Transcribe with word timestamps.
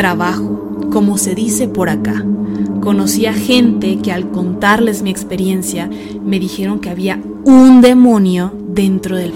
trabajo, 0.00 0.88
como 0.90 1.18
se 1.18 1.34
dice 1.34 1.68
por 1.68 1.90
acá. 1.90 2.24
Conocí 2.80 3.26
a 3.26 3.34
gente 3.34 3.98
que 3.98 4.12
al 4.12 4.30
contarles 4.30 5.02
mi 5.02 5.10
experiencia 5.10 5.90
me 6.24 6.40
dijeron 6.40 6.80
que 6.80 6.88
había 6.88 7.20
un 7.44 7.82
demonio 7.82 8.50
dentro 8.66 9.18
del... 9.18 9.34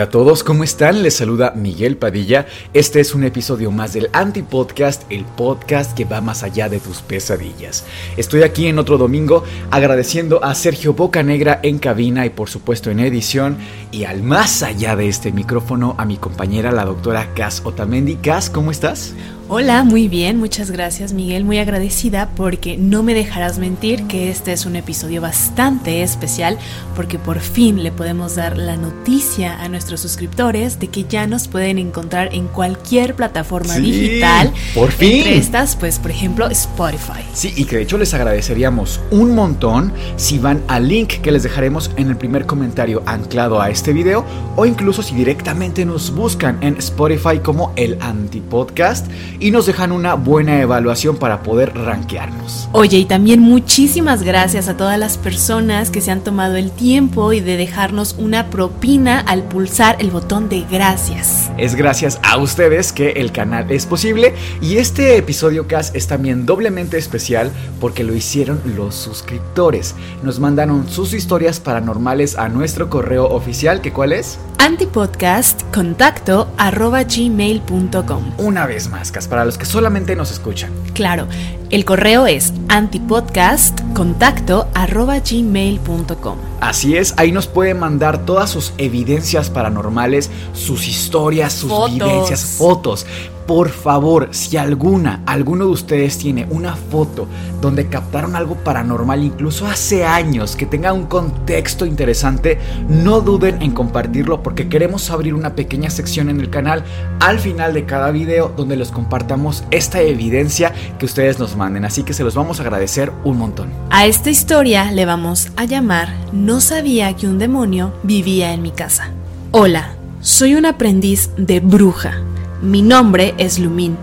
Hola 0.00 0.06
a 0.06 0.12
todos, 0.12 0.44
¿cómo 0.44 0.64
están? 0.64 1.02
Les 1.02 1.16
saluda 1.16 1.52
Miguel 1.54 1.98
Padilla. 1.98 2.46
Este 2.72 3.00
es 3.00 3.14
un 3.14 3.22
episodio 3.22 3.70
más 3.70 3.92
del 3.92 4.08
Anti-Podcast, 4.14 5.02
el 5.10 5.26
podcast 5.26 5.94
que 5.94 6.06
va 6.06 6.22
más 6.22 6.42
allá 6.42 6.70
de 6.70 6.80
tus 6.80 7.02
pesadillas. 7.02 7.84
Estoy 8.16 8.42
aquí 8.42 8.66
en 8.66 8.78
otro 8.78 8.96
domingo 8.96 9.44
agradeciendo 9.70 10.42
a 10.42 10.54
Sergio 10.54 10.94
Bocanegra 10.94 11.60
en 11.62 11.78
cabina 11.78 12.24
y 12.24 12.30
por 12.30 12.48
supuesto 12.48 12.90
en 12.90 13.00
edición 13.00 13.58
y 13.92 14.04
al 14.04 14.22
más 14.22 14.62
allá 14.62 14.96
de 14.96 15.06
este 15.06 15.32
micrófono 15.32 15.96
a 15.98 16.06
mi 16.06 16.16
compañera 16.16 16.72
la 16.72 16.86
doctora 16.86 17.34
Cas 17.34 17.60
Otamendi. 17.66 18.16
Cas, 18.16 18.48
¿cómo 18.48 18.70
estás? 18.70 19.12
Hola, 19.52 19.82
muy 19.82 20.06
bien, 20.06 20.36
muchas 20.36 20.70
gracias 20.70 21.12
Miguel, 21.12 21.44
muy 21.44 21.58
agradecida 21.58 22.30
porque 22.36 22.76
no 22.76 23.02
me 23.02 23.14
dejarás 23.14 23.58
mentir 23.58 24.06
que 24.06 24.30
este 24.30 24.52
es 24.52 24.64
un 24.64 24.76
episodio 24.76 25.20
bastante 25.20 26.04
especial 26.04 26.56
porque 26.94 27.18
por 27.18 27.40
fin 27.40 27.82
le 27.82 27.90
podemos 27.90 28.36
dar 28.36 28.56
la 28.56 28.76
noticia 28.76 29.60
a 29.60 29.68
nuestros 29.90 30.12
suscriptores 30.12 30.78
de 30.78 30.86
que 30.88 31.04
ya 31.04 31.26
nos 31.26 31.48
pueden 31.48 31.76
encontrar 31.78 32.32
en 32.32 32.46
cualquier 32.46 33.16
plataforma 33.16 33.74
Sí, 33.74 33.80
digital. 33.80 34.52
por 34.72 34.92
fin. 34.92 35.18
Entre 35.18 35.36
estas, 35.38 35.74
pues 35.74 35.98
por 35.98 36.12
ejemplo 36.12 36.46
Spotify. 36.48 37.24
Sí, 37.34 37.52
y 37.56 37.64
que 37.64 37.76
de 37.76 37.82
hecho 37.82 37.98
les 37.98 38.14
agradeceríamos 38.14 39.00
un 39.10 39.34
montón 39.34 39.92
si 40.16 40.38
van 40.38 40.62
al 40.68 40.86
link 40.88 41.14
que 41.22 41.32
les 41.32 41.42
dejaremos 41.42 41.90
en 41.96 42.08
el 42.08 42.16
primer 42.16 42.46
comentario 42.46 43.02
anclado 43.06 43.60
a 43.60 43.68
este 43.70 43.92
video 43.92 44.24
o 44.54 44.64
incluso 44.64 45.02
si 45.02 45.14
directamente 45.16 45.84
nos 45.84 46.14
buscan 46.14 46.58
en 46.60 46.76
Spotify 46.76 47.40
como 47.42 47.72
el 47.74 47.98
Antipodcast 48.00 49.06
y 49.40 49.50
nos 49.50 49.66
dejan 49.66 49.90
una 49.90 50.14
buena 50.14 50.60
evaluación 50.60 51.16
para 51.16 51.42
poder 51.42 51.74
rankearnos. 51.76 52.68
Oye, 52.72 52.98
y 52.98 53.04
también 53.06 53.40
muchísimas 53.40 54.22
gracias 54.22 54.68
a 54.68 54.76
todas 54.76 54.98
las 55.00 55.18
personas 55.18 55.90
que 55.90 56.00
se 56.00 56.12
han 56.12 56.20
tomado 56.20 56.54
el 56.56 56.70
tiempo 56.70 57.32
y 57.32 57.40
de 57.40 57.56
dejarnos 57.56 58.14
una 58.18 58.50
propina 58.50 59.18
al 59.20 59.42
pulsar 59.42 59.79
el 59.80 60.10
botón 60.10 60.50
de 60.50 60.66
gracias. 60.70 61.50
Es 61.56 61.74
gracias 61.74 62.20
a 62.22 62.36
ustedes 62.36 62.92
que 62.92 63.12
el 63.12 63.32
canal 63.32 63.70
es 63.70 63.86
posible 63.86 64.34
y 64.60 64.76
este 64.76 65.16
episodio 65.16 65.66
CAS 65.66 65.92
es 65.94 66.06
también 66.06 66.44
doblemente 66.44 66.98
especial 66.98 67.50
porque 67.80 68.04
lo 68.04 68.14
hicieron 68.14 68.60
los 68.76 68.94
suscriptores. 68.94 69.94
Nos 70.22 70.38
mandaron 70.38 70.86
sus 70.86 71.14
historias 71.14 71.60
paranormales 71.60 72.36
a 72.36 72.50
nuestro 72.50 72.90
correo 72.90 73.26
oficial, 73.28 73.80
que 73.80 73.90
cuál 73.90 74.12
es? 74.12 74.38
Antipodcast 74.58 75.62
contacto 75.72 76.52
arroba 76.58 77.04
gmail.com. 77.04 78.34
Una 78.36 78.66
vez 78.66 78.90
más, 78.90 79.10
Cas, 79.10 79.28
para 79.28 79.46
los 79.46 79.56
que 79.56 79.64
solamente 79.64 80.14
nos 80.14 80.30
escuchan. 80.30 80.70
Claro, 80.92 81.26
el 81.70 81.84
correo 81.84 82.26
es 82.26 82.52
antipodcast 82.68 83.80
contacto 83.94 84.66
arroba 84.74 85.20
gmail.com. 85.20 86.36
Así 86.60 86.96
es, 86.96 87.14
ahí 87.16 87.30
nos 87.30 87.46
pueden 87.46 87.78
mandar 87.78 88.26
todas 88.26 88.50
sus 88.50 88.72
evidencias 88.76 89.50
paranormales, 89.50 90.30
sus 90.52 90.88
historias, 90.88 91.52
sus 91.52 91.70
Fotos. 91.70 91.94
vivencias, 91.94 92.44
fotos. 92.44 93.06
Por 93.46 93.68
favor, 93.68 94.28
si 94.30 94.56
alguna, 94.56 95.22
alguno 95.26 95.66
de 95.66 95.72
ustedes 95.72 96.18
tiene 96.18 96.46
una 96.50 96.76
foto 96.76 97.26
donde 97.60 97.88
captaron 97.88 98.36
algo 98.36 98.54
paranormal, 98.56 99.24
incluso 99.24 99.66
hace 99.66 100.04
años, 100.04 100.56
que 100.56 100.66
tenga 100.66 100.92
un 100.92 101.06
contexto 101.06 101.84
interesante, 101.84 102.58
no 102.88 103.20
duden 103.20 103.60
en 103.62 103.72
compartirlo 103.72 104.42
porque 104.42 104.68
queremos 104.68 105.10
abrir 105.10 105.34
una 105.34 105.54
pequeña 105.54 105.90
sección 105.90 106.30
en 106.30 106.40
el 106.40 106.50
canal 106.50 106.84
al 107.18 107.38
final 107.40 107.74
de 107.74 107.86
cada 107.86 108.10
video 108.10 108.52
donde 108.56 108.76
les 108.76 108.90
compartamos 108.90 109.64
esta 109.70 110.00
evidencia 110.00 110.72
que 110.98 111.06
ustedes 111.06 111.38
nos 111.38 111.56
manden. 111.56 111.84
Así 111.84 112.02
que 112.02 112.14
se 112.14 112.24
los 112.24 112.34
vamos 112.34 112.60
a 112.60 112.62
agradecer 112.62 113.12
un 113.24 113.38
montón. 113.38 113.70
A 113.90 114.06
esta 114.06 114.30
historia 114.30 114.90
le 114.92 115.04
vamos 115.04 115.50
a 115.56 115.64
llamar 115.64 116.14
No 116.32 116.60
sabía 116.60 117.14
que 117.16 117.26
un 117.26 117.38
demonio 117.38 117.92
vivía 118.02 118.52
en 118.52 118.62
mi 118.62 118.70
casa. 118.70 119.10
Hola, 119.50 119.94
soy 120.20 120.54
un 120.54 120.66
aprendiz 120.66 121.30
de 121.36 121.60
bruja. 121.60 122.22
Mi 122.62 122.82
nombre 122.82 123.34
es 123.38 123.58
Lumín. 123.58 123.96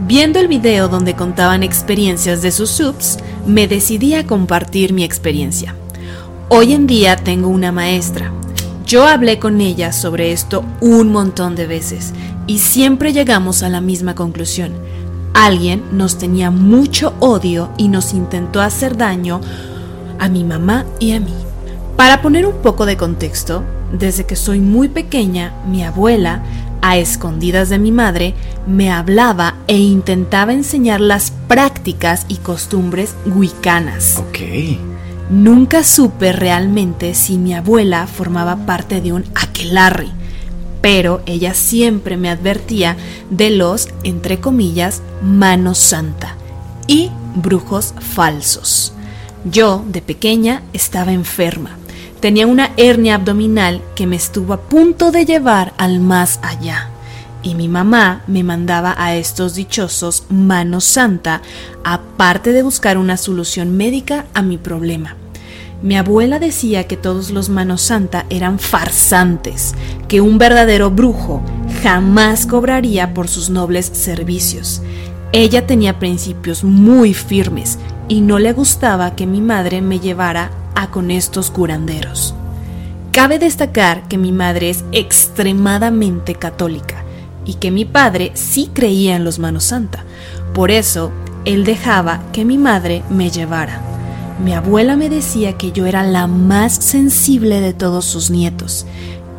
Viendo 0.00 0.38
el 0.38 0.48
video 0.48 0.88
donde 0.88 1.14
contaban 1.14 1.62
experiencias 1.62 2.42
de 2.42 2.52
sus 2.52 2.68
subs, 2.68 3.16
me 3.46 3.66
decidí 3.68 4.12
a 4.12 4.26
compartir 4.26 4.92
mi 4.92 5.02
experiencia. 5.02 5.74
Hoy 6.50 6.74
en 6.74 6.86
día 6.86 7.16
tengo 7.16 7.48
una 7.48 7.72
maestra. 7.72 8.32
Yo 8.84 9.06
hablé 9.06 9.38
con 9.38 9.62
ella 9.62 9.92
sobre 9.94 10.32
esto 10.32 10.62
un 10.82 11.10
montón 11.10 11.56
de 11.56 11.66
veces 11.66 12.12
y 12.46 12.58
siempre 12.58 13.14
llegamos 13.14 13.62
a 13.62 13.70
la 13.70 13.80
misma 13.80 14.14
conclusión. 14.14 14.72
Alguien 15.32 15.82
nos 15.90 16.18
tenía 16.18 16.50
mucho 16.50 17.14
odio 17.18 17.70
y 17.78 17.88
nos 17.88 18.12
intentó 18.12 18.60
hacer 18.60 18.98
daño 18.98 19.40
a 20.18 20.28
mi 20.28 20.44
mamá 20.44 20.84
y 21.00 21.12
a 21.12 21.20
mí. 21.20 21.32
Para 21.96 22.20
poner 22.20 22.44
un 22.44 22.56
poco 22.56 22.84
de 22.84 22.98
contexto, 22.98 23.62
desde 23.90 24.24
que 24.24 24.36
soy 24.36 24.60
muy 24.60 24.88
pequeña, 24.88 25.54
mi 25.66 25.82
abuela, 25.82 26.42
a 26.86 26.98
escondidas 26.98 27.68
de 27.68 27.80
mi 27.80 27.90
madre, 27.90 28.32
me 28.68 28.92
hablaba 28.92 29.56
e 29.66 29.76
intentaba 29.76 30.52
enseñar 30.52 31.00
las 31.00 31.32
prácticas 31.48 32.26
y 32.28 32.36
costumbres 32.36 33.16
wicanas. 33.26 34.18
Ok. 34.18 34.38
Nunca 35.28 35.82
supe 35.82 36.32
realmente 36.32 37.14
si 37.14 37.38
mi 37.38 37.54
abuela 37.54 38.06
formaba 38.06 38.66
parte 38.66 39.00
de 39.00 39.12
un 39.12 39.24
aquelarre, 39.34 40.06
pero 40.80 41.22
ella 41.26 41.54
siempre 41.54 42.16
me 42.16 42.30
advertía 42.30 42.96
de 43.30 43.50
los, 43.50 43.88
entre 44.04 44.38
comillas, 44.38 45.02
manos 45.24 45.78
santa 45.78 46.36
y 46.86 47.10
brujos 47.34 47.94
falsos. 47.98 48.92
Yo, 49.44 49.84
de 49.88 50.02
pequeña, 50.02 50.62
estaba 50.72 51.12
enferma. 51.12 51.70
Tenía 52.20 52.46
una 52.46 52.72
hernia 52.76 53.16
abdominal 53.16 53.82
que 53.94 54.06
me 54.06 54.16
estuvo 54.16 54.54
a 54.54 54.60
punto 54.60 55.10
de 55.12 55.26
llevar 55.26 55.74
al 55.76 56.00
más 56.00 56.40
allá. 56.42 56.88
Y 57.42 57.54
mi 57.54 57.68
mamá 57.68 58.22
me 58.26 58.42
mandaba 58.42 58.94
a 58.96 59.14
estos 59.14 59.54
dichosos 59.54 60.24
manos 60.30 60.84
santa, 60.84 61.42
aparte 61.84 62.52
de 62.52 62.62
buscar 62.62 62.98
una 62.98 63.16
solución 63.16 63.76
médica 63.76 64.24
a 64.34 64.42
mi 64.42 64.56
problema. 64.58 65.16
Mi 65.82 65.96
abuela 65.96 66.38
decía 66.38 66.88
que 66.88 66.96
todos 66.96 67.30
los 67.30 67.50
manos 67.50 67.82
santa 67.82 68.24
eran 68.30 68.58
farsantes, 68.58 69.74
que 70.08 70.22
un 70.22 70.38
verdadero 70.38 70.90
brujo 70.90 71.42
jamás 71.82 72.46
cobraría 72.46 73.12
por 73.12 73.28
sus 73.28 73.50
nobles 73.50 73.86
servicios. 73.92 74.80
Ella 75.32 75.66
tenía 75.66 75.98
principios 75.98 76.64
muy 76.64 77.12
firmes 77.12 77.78
y 78.08 78.22
no 78.22 78.38
le 78.38 78.54
gustaba 78.54 79.14
que 79.14 79.26
mi 79.26 79.42
madre 79.42 79.82
me 79.82 80.00
llevara 80.00 80.50
con 80.84 81.10
estos 81.10 81.50
curanderos. 81.50 82.34
Cabe 83.10 83.38
destacar 83.38 84.06
que 84.08 84.18
mi 84.18 84.30
madre 84.30 84.68
es 84.68 84.84
extremadamente 84.92 86.34
católica 86.34 87.02
y 87.46 87.54
que 87.54 87.70
mi 87.70 87.84
padre 87.84 88.32
sí 88.34 88.70
creía 88.72 89.16
en 89.16 89.24
los 89.24 89.38
manos 89.38 89.64
santa. 89.64 90.04
Por 90.52 90.70
eso, 90.70 91.10
él 91.44 91.64
dejaba 91.64 92.20
que 92.32 92.44
mi 92.44 92.58
madre 92.58 93.02
me 93.08 93.30
llevara. 93.30 93.80
Mi 94.44 94.52
abuela 94.52 94.96
me 94.96 95.08
decía 95.08 95.54
que 95.56 95.72
yo 95.72 95.86
era 95.86 96.02
la 96.02 96.26
más 96.26 96.74
sensible 96.74 97.60
de 97.60 97.72
todos 97.72 98.04
sus 98.04 98.30
nietos 98.30 98.86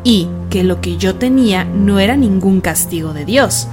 y 0.02 0.26
que 0.50 0.64
lo 0.64 0.80
que 0.80 0.96
yo 0.96 1.14
tenía 1.14 1.64
no 1.64 2.00
era 2.00 2.16
ningún 2.16 2.60
castigo 2.60 3.12
de 3.12 3.24
Dios. 3.24 3.68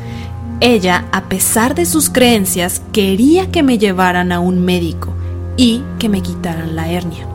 Ella, 0.59 1.05
a 1.11 1.23
pesar 1.23 1.73
de 1.73 1.85
sus 1.85 2.09
creencias, 2.09 2.81
quería 2.91 3.51
que 3.51 3.63
me 3.63 3.77
llevaran 3.77 4.31
a 4.31 4.39
un 4.39 4.63
médico 4.63 5.13
y 5.57 5.81
que 5.97 6.09
me 6.09 6.21
quitaran 6.21 6.75
la 6.75 6.91
hernia. 6.91 7.27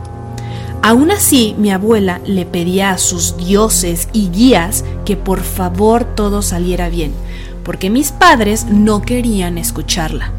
Aún 0.82 1.10
así, 1.10 1.54
mi 1.58 1.70
abuela 1.70 2.20
le 2.24 2.46
pedía 2.46 2.90
a 2.90 2.98
sus 2.98 3.36
dioses 3.36 4.08
y 4.12 4.30
guías 4.30 4.84
que 5.04 5.16
por 5.16 5.42
favor 5.42 6.04
todo 6.04 6.40
saliera 6.40 6.88
bien, 6.88 7.12
porque 7.64 7.90
mis 7.90 8.12
padres 8.12 8.64
no 8.64 9.02
querían 9.02 9.58
escucharla. 9.58 10.32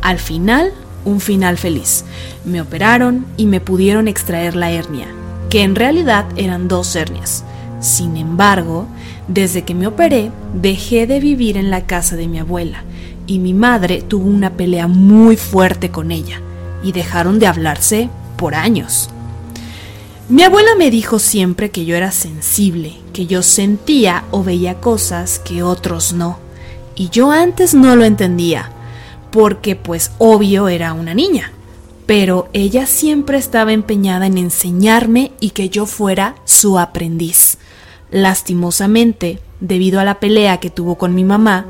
Al 0.00 0.18
final, 0.18 0.72
un 1.04 1.20
final 1.20 1.58
feliz. 1.58 2.04
Me 2.44 2.60
operaron 2.60 3.26
y 3.36 3.46
me 3.46 3.60
pudieron 3.60 4.08
extraer 4.08 4.56
la 4.56 4.70
hernia, 4.70 5.08
que 5.50 5.62
en 5.62 5.74
realidad 5.74 6.24
eran 6.36 6.68
dos 6.68 6.96
hernias. 6.96 7.44
Sin 7.80 8.16
embargo, 8.16 8.86
desde 9.28 9.62
que 9.64 9.74
me 9.74 9.86
operé, 9.86 10.30
dejé 10.54 11.06
de 11.06 11.20
vivir 11.20 11.58
en 11.58 11.70
la 11.70 11.86
casa 11.86 12.16
de 12.16 12.28
mi 12.28 12.38
abuela 12.38 12.82
y 13.26 13.40
mi 13.40 13.52
madre 13.52 14.02
tuvo 14.02 14.28
una 14.28 14.50
pelea 14.50 14.86
muy 14.86 15.36
fuerte 15.36 15.90
con 15.90 16.10
ella 16.10 16.40
y 16.82 16.92
dejaron 16.92 17.38
de 17.38 17.46
hablarse 17.46 18.08
por 18.36 18.54
años. 18.54 19.10
Mi 20.28 20.42
abuela 20.42 20.70
me 20.76 20.90
dijo 20.90 21.20
siempre 21.20 21.70
que 21.70 21.84
yo 21.84 21.94
era 21.94 22.10
sensible, 22.10 22.94
que 23.12 23.26
yo 23.26 23.44
sentía 23.44 24.24
o 24.32 24.42
veía 24.42 24.80
cosas 24.80 25.38
que 25.38 25.62
otros 25.62 26.14
no. 26.14 26.40
Y 26.96 27.10
yo 27.10 27.30
antes 27.30 27.74
no 27.74 27.94
lo 27.94 28.04
entendía, 28.04 28.72
porque 29.30 29.76
pues 29.76 30.10
obvio 30.18 30.66
era 30.66 30.94
una 30.94 31.14
niña. 31.14 31.52
Pero 32.06 32.48
ella 32.52 32.86
siempre 32.86 33.38
estaba 33.38 33.72
empeñada 33.72 34.26
en 34.26 34.36
enseñarme 34.36 35.30
y 35.38 35.50
que 35.50 35.68
yo 35.68 35.86
fuera 35.86 36.34
su 36.44 36.76
aprendiz. 36.76 37.58
Lastimosamente, 38.10 39.38
debido 39.60 40.00
a 40.00 40.04
la 40.04 40.18
pelea 40.18 40.58
que 40.58 40.70
tuvo 40.70 40.98
con 40.98 41.14
mi 41.14 41.22
mamá, 41.22 41.66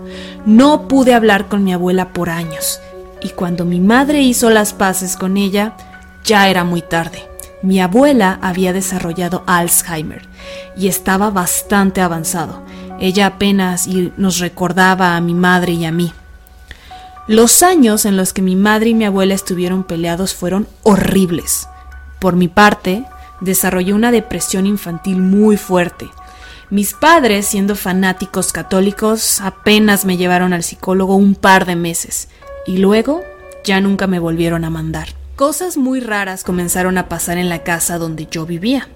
no 0.47 0.89
pude 0.89 1.13
hablar 1.13 1.49
con 1.49 1.63
mi 1.63 1.75
abuela 1.75 2.15
por 2.15 2.31
años. 2.31 2.81
Y 3.23 3.31
cuando 3.31 3.67
mi 3.67 3.81
madre 3.81 4.23
hizo 4.23 4.49
las 4.49 4.73
paces 4.73 5.15
con 5.17 5.37
ella, 5.37 5.77
ya 6.25 6.49
era 6.49 6.65
muy 6.65 6.81
tarde. 6.81 7.36
Mi 7.63 7.81
abuela 7.81 8.39
había 8.43 8.73
desarrollado 8.73 9.43
Alzheimer 9.47 10.29
y 10.77 10.89
estaba 10.89 11.31
bastante 11.31 12.01
avanzado. 12.01 12.63
Ella 13.01 13.27
apenas 13.27 13.89
nos 14.17 14.39
recordaba 14.39 15.17
a 15.17 15.21
mi 15.21 15.35
madre 15.35 15.73
y 15.73 15.85
a 15.85 15.93
mí. 15.93 16.13
Los 17.27 17.63
años 17.63 18.05
en 18.05 18.17
los 18.17 18.33
que 18.33 18.43
mi 18.43 18.55
madre 18.57 18.91
y 18.91 18.95
mi 18.95 19.05
abuela 19.05 19.35
estuvieron 19.35 19.85
peleados 19.85 20.35
fueron 20.35 20.69
horribles. 20.83 21.69
Por 22.21 22.37
mi 22.37 22.47
parte, 22.47 23.05
desarrollé 23.41 23.95
una 23.95 24.13
depresión 24.13 24.67
infantil 24.67 25.19
muy 25.19 25.57
fuerte. 25.57 26.09
Mis 26.71 26.95
padres, 26.95 27.47
siendo 27.47 27.75
fanáticos 27.75 28.53
católicos, 28.53 29.41
apenas 29.41 30.05
me 30.05 30.17
llevaron 30.17 30.53
al 30.53 30.63
psicólogo 30.63 31.17
un 31.17 31.35
par 31.35 31.67
de 31.67 31.77
meses 31.77 32.29
y 32.67 32.79
luego 32.79 33.23
ya 33.65 33.81
nunca 33.81 34.07
me 34.07 34.19
volvieron 34.19 34.65
a 34.65 34.71
mandar. 34.71 35.16
Cosas 35.37 35.77
muy 35.77 36.01
raras 36.01 36.45
comenzaron 36.45 36.97
a 36.97 37.11
pasar 37.11 37.37
en 37.37 37.51
la 37.51 37.63
casa 37.63 37.99
donde 37.99 38.27
yo 38.31 38.47
vivía. 38.47 38.89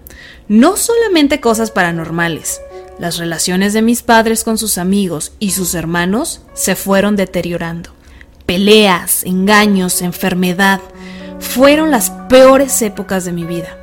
No 0.49 0.79
solamente 0.79 1.39
cosas 1.39 1.71
paranormales. 1.71 2.63
Las 2.99 3.19
relaciones 3.19 3.75
de 3.75 3.83
mis 3.83 4.01
padres 4.01 4.43
con 4.43 4.57
sus 4.57 4.79
amigos 4.79 5.33
y 5.39 5.51
sus 5.51 5.75
hermanos 5.75 6.41
se 6.55 6.77
fueron 6.77 7.15
deteriorando. 7.15 7.91
Peleas, 8.47 9.23
engaños, 9.25 10.01
enfermedad 10.01 10.81
fueron 11.41 11.91
las 11.91 12.09
peores 12.31 12.81
épocas 12.81 13.27
de 13.27 13.33
mi 13.33 13.45
vida. 13.45 13.77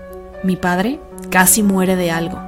Mi 0.43 0.55
padre 0.55 0.99
casi 1.29 1.61
muere 1.61 1.95
de 1.95 2.09
algo. 2.09 2.41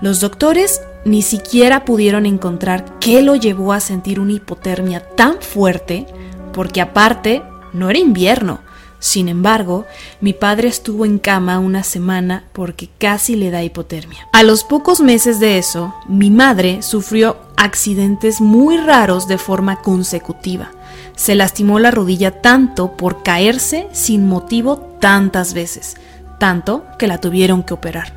Los 0.00 0.20
doctores 0.20 0.82
ni 1.04 1.22
siquiera 1.22 1.84
pudieron 1.84 2.26
encontrar 2.26 3.00
qué 3.00 3.22
lo 3.22 3.34
llevó 3.34 3.72
a 3.72 3.80
sentir 3.80 4.20
una 4.20 4.34
hipotermia 4.34 5.00
tan 5.00 5.42
fuerte, 5.42 6.06
porque 6.52 6.80
aparte 6.80 7.42
no 7.72 7.90
era 7.90 7.98
invierno, 7.98 8.60
sin 9.00 9.28
embargo, 9.28 9.86
mi 10.20 10.32
padre 10.32 10.68
estuvo 10.68 11.04
en 11.04 11.18
cama 11.18 11.60
una 11.60 11.84
semana 11.84 12.44
porque 12.52 12.88
casi 12.98 13.36
le 13.36 13.50
da 13.50 13.62
hipotermia. 13.62 14.26
A 14.32 14.42
los 14.42 14.64
pocos 14.64 15.00
meses 15.00 15.38
de 15.38 15.58
eso, 15.58 15.94
mi 16.08 16.30
madre 16.30 16.82
sufrió 16.82 17.36
accidentes 17.56 18.40
muy 18.40 18.76
raros 18.76 19.28
de 19.28 19.38
forma 19.38 19.76
consecutiva. 19.76 20.70
Se 21.14 21.36
lastimó 21.36 21.78
la 21.78 21.90
rodilla 21.90 22.42
tanto 22.42 22.96
por 22.96 23.22
caerse 23.22 23.88
sin 23.92 24.28
motivo 24.28 24.78
tantas 25.00 25.54
veces, 25.54 25.96
tanto 26.38 26.84
que 26.98 27.06
la 27.06 27.18
tuvieron 27.18 27.62
que 27.62 27.74
operar. 27.74 28.14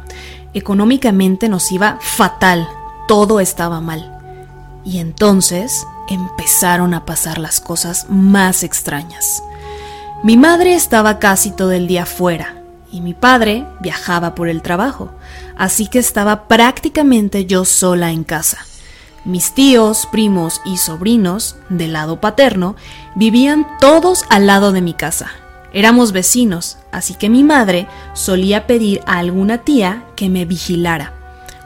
Económicamente 0.53 1.47
nos 1.47 1.71
iba 1.71 1.99
fatal, 2.01 2.67
todo 3.07 3.39
estaba 3.39 3.81
mal. 3.81 4.17
Y 4.83 4.97
entonces 4.97 5.85
empezaron 6.09 6.95
a 6.95 7.05
pasar 7.05 7.37
las 7.37 7.59
cosas 7.59 8.07
más 8.09 8.63
extrañas. 8.63 9.43
Mi 10.23 10.37
madre 10.37 10.75
estaba 10.75 11.17
casi 11.17 11.49
todo 11.49 11.71
el 11.71 11.87
día 11.87 12.05
fuera 12.05 12.61
y 12.91 13.01
mi 13.01 13.15
padre 13.15 13.65
viajaba 13.79 14.35
por 14.35 14.49
el 14.49 14.61
trabajo, 14.61 15.09
así 15.57 15.87
que 15.87 15.97
estaba 15.97 16.47
prácticamente 16.47 17.47
yo 17.47 17.65
sola 17.65 18.11
en 18.11 18.23
casa. 18.23 18.59
Mis 19.25 19.55
tíos, 19.55 20.07
primos 20.11 20.61
y 20.63 20.77
sobrinos, 20.77 21.55
del 21.69 21.93
lado 21.93 22.21
paterno, 22.21 22.75
vivían 23.15 23.65
todos 23.79 24.23
al 24.29 24.45
lado 24.45 24.71
de 24.71 24.81
mi 24.81 24.93
casa. 24.93 25.31
Éramos 25.73 26.11
vecinos, 26.11 26.77
así 26.91 27.15
que 27.15 27.27
mi 27.27 27.43
madre 27.43 27.87
solía 28.13 28.67
pedir 28.67 29.01
a 29.07 29.17
alguna 29.17 29.59
tía 29.59 30.03
que 30.15 30.29
me 30.29 30.45
vigilara. 30.45 31.13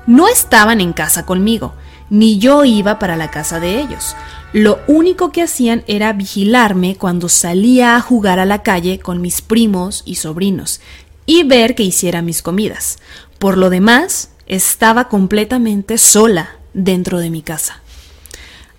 No 0.08 0.30
estaban 0.30 0.80
en 0.80 0.94
casa 0.94 1.26
conmigo, 1.26 1.74
ni 2.10 2.40
yo 2.40 2.64
iba 2.64 3.00
para 3.00 3.18
la 3.18 3.32
casa 3.32 3.60
de 3.60 3.82
ellos. 3.82 4.16
Lo 4.56 4.80
único 4.88 5.34
que 5.34 5.42
hacían 5.42 5.84
era 5.86 6.14
vigilarme 6.14 6.96
cuando 6.96 7.28
salía 7.28 7.98
a 7.98 8.00
jugar 8.00 8.40
a 8.40 8.46
la 8.46 8.64
calle 8.64 9.00
con 9.00 9.20
mis 9.20 9.42
primos 9.42 10.02
y 10.06 10.16
sobrinos 10.16 10.80
y 11.26 11.44
ver 11.44 11.76
que 11.76 11.84
hiciera 11.84 12.22
mis 12.22 12.42
comidas. 12.42 12.98
Por 13.38 13.58
lo 13.58 13.70
demás, 13.70 14.30
estaba 14.48 15.10
completamente 15.10 15.98
sola 15.98 16.56
dentro 16.74 17.20
de 17.20 17.32
mi 17.32 17.42
casa. 17.42 17.82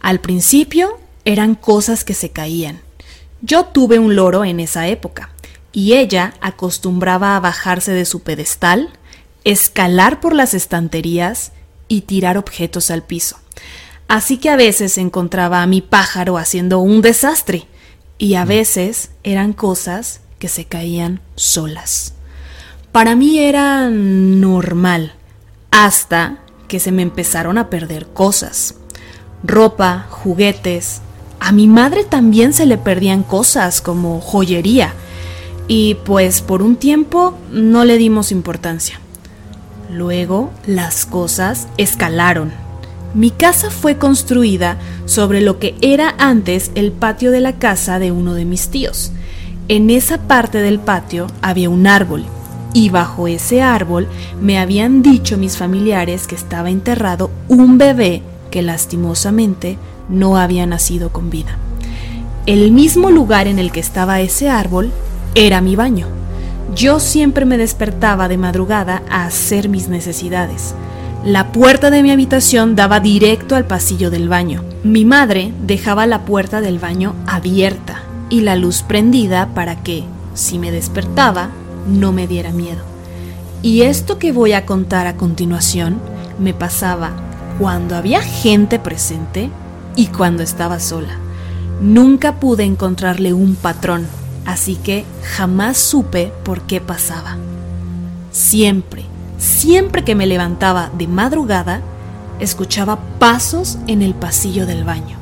Al 0.01 0.21
principio 0.21 0.99
eran 1.27 1.55
cosas 1.55 2.05
que 2.05 2.15
se 2.15 2.31
caían. 2.31 2.81
Yo 3.43 3.67
tuve 3.67 3.99
un 3.99 4.17
loro 4.17 4.47
en 4.47 4.61
esa 4.61 4.89
época 4.89 5.29
y 5.73 5.93
ella 5.93 6.33
acostumbraba 6.41 7.37
a 7.37 7.41
bajarse 7.41 7.93
de 7.93 8.07
su 8.07 8.23
pedestal, 8.23 8.89
escalar 9.45 10.21
por 10.21 10.35
las 10.35 10.55
estanterías 10.55 11.53
y 11.87 12.01
tirar 12.01 12.39
objetos 12.39 12.91
al 12.91 13.03
piso. 13.03 13.37
Así 14.09 14.39
que 14.39 14.51
a 14.51 14.57
veces 14.57 14.99
encontraba 14.99 15.63
a 15.63 15.67
mi 15.67 15.81
pájaro 15.81 16.39
haciendo 16.39 16.79
un 16.79 17.03
desastre 17.03 17.67
y 18.19 18.35
a 18.35 18.45
mm. 18.45 18.49
veces 18.49 19.11
eran 19.25 19.53
cosas 19.53 20.21
que 20.39 20.49
se 20.49 20.65
caían 20.65 21.21
solas. 21.35 22.15
Para 22.93 23.17
mí 23.17 23.39
era 23.39 23.91
normal 23.91 25.15
hasta 25.71 26.39
que 26.69 26.81
se 26.81 26.93
me 26.93 27.03
empezaron 27.03 27.59
a 27.59 27.69
perder 27.69 28.07
cosas. 28.07 28.77
Ropa, 29.43 30.07
juguetes. 30.09 31.03
A 31.41 31.53
mi 31.53 31.67
madre 31.67 32.05
también 32.05 32.53
se 32.53 32.65
le 32.65 32.79
perdían 32.79 33.23
cosas 33.23 33.81
como 33.81 34.21
joyería 34.21 34.95
y 35.69 35.97
pues 36.05 36.41
por 36.43 36.63
un 36.63 36.77
tiempo 36.77 37.37
no 37.51 37.85
le 37.85 37.99
dimos 37.99 38.33
importancia. 38.33 39.01
Luego 39.91 40.51
las 40.67 41.07
cosas 41.07 41.69
escalaron 41.77 42.66
mi 43.17 43.31
casa 43.31 43.71
fue 43.71 43.97
construida 43.97 44.77
sobre 45.07 45.41
lo 45.41 45.59
que 45.59 45.75
era 45.81 46.15
antes 46.19 46.71
el 46.75 46.93
patio 46.93 47.31
de 47.31 47.41
la 47.41 47.55
casa 47.55 47.99
de 47.99 48.13
uno 48.13 48.35
de 48.35 48.45
mis 48.45 48.69
tíos. 48.69 49.11
En 49.69 49.89
esa 49.89 50.19
parte 50.19 50.59
del 50.59 50.79
patio 50.79 51.27
había 51.41 51.71
un 51.71 51.87
árbol 51.87 52.27
y 52.75 52.91
bajo 52.91 53.27
ese 53.27 53.63
árbol 53.63 54.07
me 54.43 54.59
habían 54.59 55.01
dicho 55.01 55.39
mis 55.39 55.57
familiares 55.57 56.27
que 56.27 56.35
estaba 56.35 56.69
enterrado 56.69 57.31
un 57.49 57.79
bebé 57.79 58.21
que 58.51 58.61
lastimosamente 58.61 59.79
no 60.11 60.37
había 60.37 60.67
nacido 60.67 61.11
con 61.11 61.31
vida. 61.31 61.57
El 62.45 62.71
mismo 62.71 63.11
lugar 63.11 63.49
en 63.49 63.59
el 63.59 63.73
que 63.73 63.81
estaba 63.81 64.21
ese 64.21 64.51
árbol 64.51 64.91
era 65.35 65.63
mi 65.63 65.75
baño. 65.75 66.07
Yo 66.75 67.01
siempre 67.01 67.47
me 67.47 67.57
despertaba 67.57 68.29
de 68.29 68.37
madrugada 68.37 69.03
a 69.09 69.25
hacer 69.25 69.71
mis 69.71 69.89
necesidades. 69.89 70.75
La 71.27 71.51
puerta 71.51 71.91
de 71.91 72.05
mi 72.05 72.13
habitación 72.13 72.77
daba 72.77 73.01
directo 73.01 73.57
al 73.57 73.67
pasillo 73.67 74.13
del 74.13 74.29
baño. 74.29 74.63
Mi 74.85 75.05
madre 75.05 75.53
dejaba 75.67 76.07
la 76.07 76.25
puerta 76.25 76.61
del 76.61 76.79
baño 76.79 77.17
abierta 77.27 78.01
y 78.31 78.43
la 78.43 78.55
luz 78.55 78.85
prendida 78.85 79.49
para 79.53 79.83
que, 79.83 80.05
si 80.35 80.61
me 80.61 80.71
despertaba, 80.71 81.49
no 81.89 82.13
me 82.13 82.29
diera 82.29 82.53
miedo. 82.53 82.79
Y 83.61 83.83
esto 83.83 84.21
que 84.21 84.31
voy 84.31 84.53
a 84.53 84.67
contar 84.67 85.09
a 85.09 85.17
continuación 85.17 85.99
me 86.39 86.55
pasaba 86.55 87.11
cuando 87.59 87.97
había 87.97 88.23
gente 88.23 88.79
presente 88.79 89.51
y 89.97 90.07
cuando 90.07 90.45
estaba 90.45 90.79
sola. 90.79 91.19
Nunca 91.81 92.37
pude 92.39 92.63
encontrarle 92.63 93.33
un 93.33 93.57
patrón, 93.57 94.07
así 94.45 94.77
que 94.77 95.05
jamás 95.25 95.77
supe 95.77 96.33
por 96.45 96.61
qué 96.69 96.81
pasaba. 96.81 97.37
Siempre, 98.31 99.06
siempre 99.39 100.05
que 100.05 100.15
me 100.15 100.27
levantaba 100.27 100.91
de 100.97 101.07
madrugada, 101.07 101.81
escuchaba 102.41 102.99
pasos 103.19 103.79
en 103.87 104.03
el 104.03 104.15
pasillo 104.15 104.67
del 104.67 104.85
baño. 104.85 105.17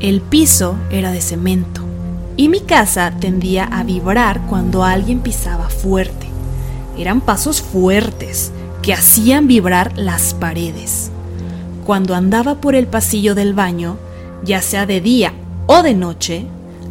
El 0.00 0.20
piso 0.20 0.76
era 0.90 1.10
de 1.10 1.20
cemento 1.20 1.82
y 2.36 2.48
mi 2.48 2.60
casa 2.60 3.12
tendía 3.18 3.64
a 3.64 3.82
vibrar 3.82 4.42
cuando 4.46 4.84
alguien 4.84 5.20
pisaba 5.20 5.68
fuerte. 5.68 6.28
Eran 6.96 7.20
pasos 7.20 7.60
fuertes 7.60 8.52
que 8.82 8.92
hacían 8.92 9.48
vibrar 9.48 9.96
las 9.96 10.34
paredes. 10.34 11.10
Cuando 11.84 12.14
andaba 12.14 12.56
por 12.56 12.74
el 12.74 12.86
pasillo 12.86 13.34
del 13.34 13.54
baño, 13.54 13.96
ya 14.44 14.62
sea 14.62 14.86
de 14.86 15.00
día 15.00 15.32
o 15.66 15.82
de 15.82 15.94
noche, 15.94 16.46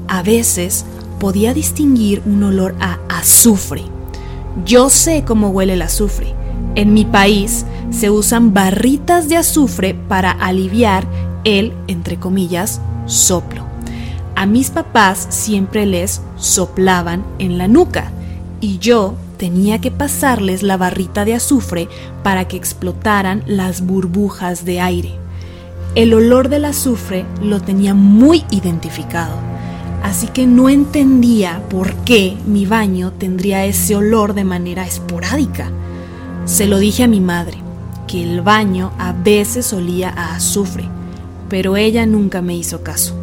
a 0.08 0.22
veces 0.22 0.86
podía 1.20 1.54
distinguir 1.54 2.22
un 2.26 2.44
olor 2.44 2.76
a 2.80 3.00
azufre. 3.10 3.97
Yo 4.66 4.90
sé 4.90 5.24
cómo 5.26 5.50
huele 5.50 5.74
el 5.74 5.82
azufre. 5.82 6.34
En 6.76 6.94
mi 6.94 7.06
país 7.06 7.66
se 7.92 8.10
usan 8.10 8.54
barritas 8.54 9.30
de 9.30 9.38
azufre 9.38 9.94
para 9.94 10.32
aliviar 10.32 11.08
el, 11.44 11.74
entre 11.88 12.18
comillas, 12.18 12.82
soplo. 13.06 13.66
A 14.36 14.46
mis 14.46 14.70
papás 14.70 15.28
siempre 15.30 15.86
les 15.86 16.22
soplaban 16.38 17.26
en 17.40 17.58
la 17.58 17.68
nuca 17.68 18.12
y 18.62 18.78
yo 18.80 19.16
tenía 19.38 19.80
que 19.80 19.92
pasarles 19.92 20.64
la 20.64 20.78
barrita 20.78 21.26
de 21.26 21.36
azufre 21.36 21.88
para 22.24 22.48
que 22.48 22.58
explotaran 22.58 23.44
las 23.46 23.82
burbujas 23.82 24.66
de 24.66 24.82
aire. 24.82 25.14
El 25.96 26.14
olor 26.14 26.50
del 26.50 26.66
azufre 26.66 27.26
lo 27.42 27.62
tenía 27.62 27.94
muy 27.94 28.44
identificado, 28.52 29.36
así 30.04 30.28
que 30.28 30.48
no 30.48 30.70
entendía 30.70 31.62
por 31.70 31.94
qué 32.06 32.38
mi 32.46 32.66
baño 32.66 33.12
tendría 33.12 33.66
ese 33.66 33.96
olor 33.96 34.34
de 34.34 34.44
manera 34.44 34.86
esporádica. 34.86 35.72
Se 36.46 36.66
lo 36.66 36.78
dije 36.80 37.04
a 37.04 37.08
mi 37.08 37.20
madre, 37.20 37.58
que 38.08 38.24
el 38.24 38.42
baño 38.42 38.92
a 38.98 39.12
veces 39.12 39.74
olía 39.74 40.10
a 40.10 40.36
azufre, 40.36 40.86
pero 41.50 41.78
ella 41.78 42.06
nunca 42.06 42.42
me 42.42 42.56
hizo 42.56 42.84
caso. 42.84 43.16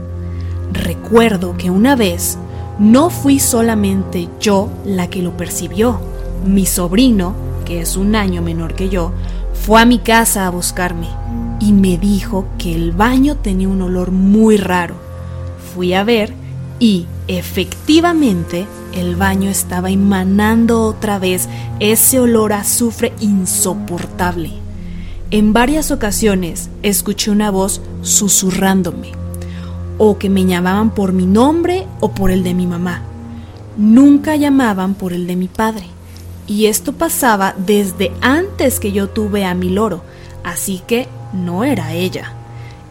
Recuerdo 0.73 1.57
que 1.57 1.71
una 1.71 1.97
vez 1.97 2.39
no 2.79 3.09
fui 3.09 3.39
solamente 3.39 4.29
yo 4.41 4.69
la 4.85 5.09
que 5.09 5.23
lo 5.23 5.37
percibió. 5.37 6.01
Mi 6.45 6.67
sobrino, 6.67 7.35
que 7.65 7.81
es 7.81 7.97
un 7.97 8.15
año 8.15 8.43
menor 8.43 8.75
que 8.75 8.89
yo, 8.89 9.13
fue 9.55 9.81
a 9.81 9.87
mi 9.87 9.99
casa 9.99 10.47
a 10.47 10.51
buscarme 10.51 11.09
y 11.61 11.73
me 11.73 11.97
dijo 11.97 12.47
que 12.59 12.75
el 12.75 12.93
baño 12.93 13.37
tenía 13.37 13.69
un 13.69 13.81
olor 13.81 14.11
muy 14.11 14.57
raro. 14.57 14.97
Fui 15.75 15.95
a 15.95 16.05
ver 16.05 16.35
y 16.79 17.07
efectivamente 17.29 18.67
el 18.95 19.17
baño 19.17 19.51
estaba 19.51 19.91
emanando 19.91 20.83
otra 20.83 21.19
vez 21.19 21.49
ese 21.81 22.21
olor 22.21 22.53
a 22.53 22.61
azufre 22.61 23.13
insoportable. 23.21 24.53
En 25.31 25.53
varias 25.53 25.91
ocasiones 25.91 26.71
escuché 26.83 27.31
una 27.31 27.51
voz 27.51 27.81
susurrándome 28.03 29.13
o 29.99 30.19
que 30.19 30.29
me 30.29 30.45
llamaban 30.45 30.91
por 30.91 31.13
mi 31.13 31.27
nombre 31.27 31.87
o 32.01 32.13
por 32.13 32.31
el 32.31 32.43
de 32.45 32.55
mi 32.55 32.67
mamá. 32.67 33.03
Nunca 33.77 34.37
llamaban 34.37 34.95
por 34.95 35.13
el 35.13 35.27
de 35.27 35.37
mi 35.37 35.49
padre. 35.49 35.87
Y 36.47 36.67
esto 36.67 36.93
pasaba 36.93 37.55
desde 37.57 38.13
antes 38.21 38.79
que 38.79 38.93
yo 38.93 39.09
tuve 39.09 39.45
a 39.45 39.55
mi 39.55 39.71
loro, 39.71 40.03
así 40.45 40.83
que 40.87 41.09
no 41.33 41.65
era 41.65 41.95
ella. 41.95 42.35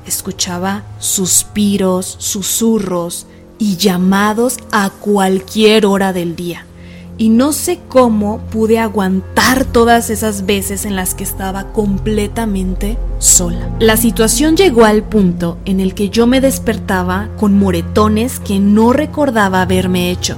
Escuchaba 0.07 0.83
suspiros, 0.97 2.15
susurros 2.17 3.27
y 3.63 3.77
llamados 3.77 4.57
a 4.73 4.89
cualquier 4.89 5.85
hora 5.85 6.11
del 6.11 6.35
día 6.35 6.65
y 7.17 7.29
no 7.29 7.53
sé 7.53 7.79
cómo 7.87 8.39
pude 8.51 8.77
aguantar 8.77 9.63
todas 9.63 10.09
esas 10.09 10.45
veces 10.45 10.83
en 10.83 10.97
las 10.97 11.15
que 11.15 11.23
estaba 11.23 11.71
completamente 11.71 12.97
sola. 13.19 13.69
La 13.79 13.95
situación 13.95 14.57
llegó 14.57 14.83
al 14.83 15.03
punto 15.03 15.59
en 15.63 15.79
el 15.79 15.93
que 15.93 16.09
yo 16.09 16.27
me 16.27 16.41
despertaba 16.41 17.29
con 17.37 17.57
moretones 17.57 18.41
que 18.41 18.59
no 18.59 18.91
recordaba 18.91 19.61
haberme 19.61 20.11
hecho. 20.11 20.35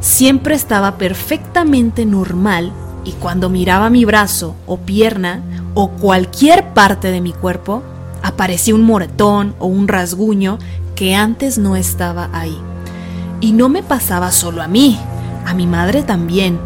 Siempre 0.00 0.56
estaba 0.56 0.98
perfectamente 0.98 2.06
normal 2.06 2.72
y 3.04 3.12
cuando 3.12 3.50
miraba 3.50 3.88
mi 3.88 4.04
brazo 4.04 4.56
o 4.66 4.78
pierna 4.78 5.42
o 5.74 5.90
cualquier 5.90 6.74
parte 6.74 7.12
de 7.12 7.20
mi 7.20 7.32
cuerpo, 7.32 7.84
aparecía 8.20 8.74
un 8.74 8.82
moretón 8.82 9.54
o 9.60 9.66
un 9.66 9.86
rasguño 9.86 10.58
que 10.98 11.14
antes 11.14 11.58
no 11.58 11.76
estaba 11.76 12.28
ahí. 12.32 12.58
Y 13.40 13.52
no 13.52 13.68
me 13.68 13.84
pasaba 13.84 14.32
solo 14.32 14.62
a 14.62 14.66
mí, 14.66 14.98
a 15.46 15.54
mi 15.54 15.68
madre 15.68 16.02
también. 16.02 16.58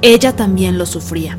Ella 0.00 0.34
también 0.34 0.78
lo 0.78 0.86
sufría. 0.86 1.36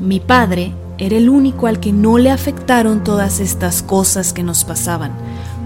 Mi 0.00 0.18
padre 0.18 0.74
era 0.98 1.16
el 1.16 1.28
único 1.28 1.68
al 1.68 1.78
que 1.78 1.92
no 1.92 2.18
le 2.18 2.32
afectaron 2.32 3.04
todas 3.04 3.38
estas 3.38 3.84
cosas 3.84 4.32
que 4.32 4.42
nos 4.42 4.64
pasaban, 4.64 5.12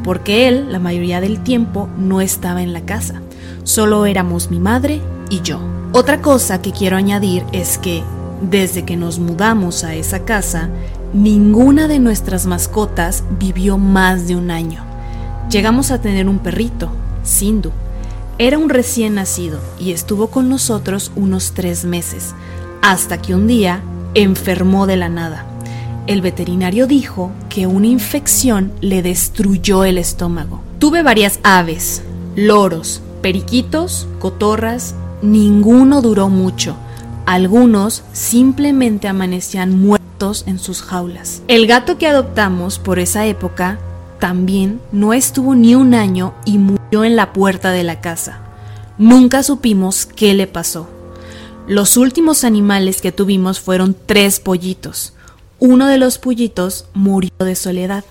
porque 0.04 0.48
él 0.48 0.70
la 0.70 0.78
mayoría 0.78 1.22
del 1.22 1.42
tiempo 1.42 1.88
no 1.96 2.20
estaba 2.20 2.62
en 2.62 2.74
la 2.74 2.82
casa. 2.82 3.22
Solo 3.64 4.04
éramos 4.04 4.50
mi 4.50 4.60
madre 4.60 5.00
y 5.30 5.40
yo. 5.40 5.60
Otra 5.92 6.20
cosa 6.20 6.60
que 6.60 6.72
quiero 6.72 6.98
añadir 6.98 7.42
es 7.52 7.78
que, 7.78 8.02
desde 8.42 8.84
que 8.84 8.98
nos 8.98 9.18
mudamos 9.18 9.82
a 9.82 9.94
esa 9.94 10.26
casa, 10.26 10.68
ninguna 11.14 11.88
de 11.88 12.00
nuestras 12.00 12.44
mascotas 12.44 13.24
vivió 13.38 13.78
más 13.78 14.28
de 14.28 14.36
un 14.36 14.50
año. 14.50 14.91
Llegamos 15.50 15.90
a 15.90 16.00
tener 16.00 16.28
un 16.28 16.38
perrito, 16.38 16.90
Sindu, 17.22 17.70
era 18.38 18.58
un 18.58 18.70
recién 18.70 19.14
nacido 19.14 19.60
y 19.78 19.92
estuvo 19.92 20.28
con 20.28 20.48
nosotros 20.48 21.12
unos 21.14 21.52
tres 21.52 21.84
meses, 21.84 22.34
hasta 22.80 23.20
que 23.20 23.34
un 23.34 23.46
día 23.46 23.82
enfermó 24.14 24.86
de 24.86 24.96
la 24.96 25.08
nada. 25.08 25.46
El 26.06 26.22
veterinario 26.22 26.86
dijo 26.86 27.30
que 27.48 27.66
una 27.66 27.86
infección 27.86 28.72
le 28.80 29.02
destruyó 29.02 29.84
el 29.84 29.98
estómago. 29.98 30.60
Tuve 30.78 31.02
varias 31.02 31.38
aves, 31.44 32.02
loros, 32.34 33.02
periquitos, 33.20 34.08
cotorras, 34.18 34.94
ninguno 35.22 36.02
duró 36.02 36.28
mucho. 36.28 36.74
Algunos 37.26 38.02
simplemente 38.12 39.06
amanecían 39.06 39.78
muertos 39.78 40.42
en 40.46 40.58
sus 40.58 40.82
jaulas. 40.82 41.42
El 41.46 41.66
gato 41.66 41.98
que 41.98 42.08
adoptamos 42.08 42.80
por 42.80 42.98
esa 42.98 43.26
época 43.26 43.78
también 44.22 44.80
no 44.92 45.14
estuvo 45.14 45.56
ni 45.56 45.74
un 45.74 45.94
año 45.94 46.32
y 46.44 46.58
murió 46.58 47.02
en 47.02 47.16
la 47.16 47.32
puerta 47.32 47.72
de 47.72 47.82
la 47.82 48.00
casa. 48.00 48.38
Nunca 48.96 49.42
supimos 49.42 50.06
qué 50.06 50.32
le 50.32 50.46
pasó. 50.46 50.88
Los 51.66 51.96
últimos 51.96 52.44
animales 52.44 53.00
que 53.00 53.10
tuvimos 53.10 53.58
fueron 53.58 53.96
tres 54.06 54.38
pollitos. 54.38 55.14
Uno 55.58 55.88
de 55.88 55.98
los 55.98 56.18
pollitos 56.18 56.84
murió 56.94 57.32
de 57.40 57.56
soledad. 57.56 58.04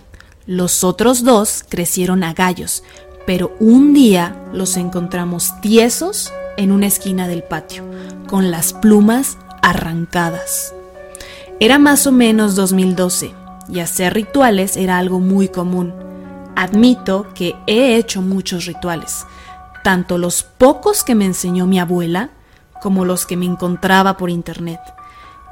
Los 0.45 0.83
otros 0.83 1.23
dos 1.23 1.63
crecieron 1.69 2.25
a 2.25 2.33
gallos, 2.33 2.83
pero 3.25 3.55
un 3.61 3.93
día 3.93 4.35
los 4.51 4.75
encontramos 4.75 5.53
tiesos 5.61 6.33
en 6.57 6.73
una 6.73 6.87
esquina 6.87 7.29
del 7.29 7.41
patio, 7.41 7.85
con 8.27 8.51
las 8.51 8.73
plumas 8.73 9.37
arrancadas. 9.61 10.73
Era 11.61 11.79
más 11.79 12.05
o 12.05 12.11
menos 12.11 12.55
2012 12.57 13.39
y 13.71 13.79
hacer 13.79 14.13
rituales 14.13 14.77
era 14.77 14.97
algo 14.97 15.19
muy 15.19 15.47
común. 15.47 15.93
Admito 16.55 17.27
que 17.33 17.55
he 17.67 17.95
hecho 17.95 18.21
muchos 18.21 18.65
rituales, 18.65 19.25
tanto 19.83 20.17
los 20.17 20.43
pocos 20.43 21.03
que 21.03 21.15
me 21.15 21.25
enseñó 21.25 21.65
mi 21.65 21.79
abuela 21.79 22.29
como 22.81 23.05
los 23.05 23.25
que 23.25 23.37
me 23.37 23.45
encontraba 23.45 24.17
por 24.17 24.29
internet. 24.29 24.79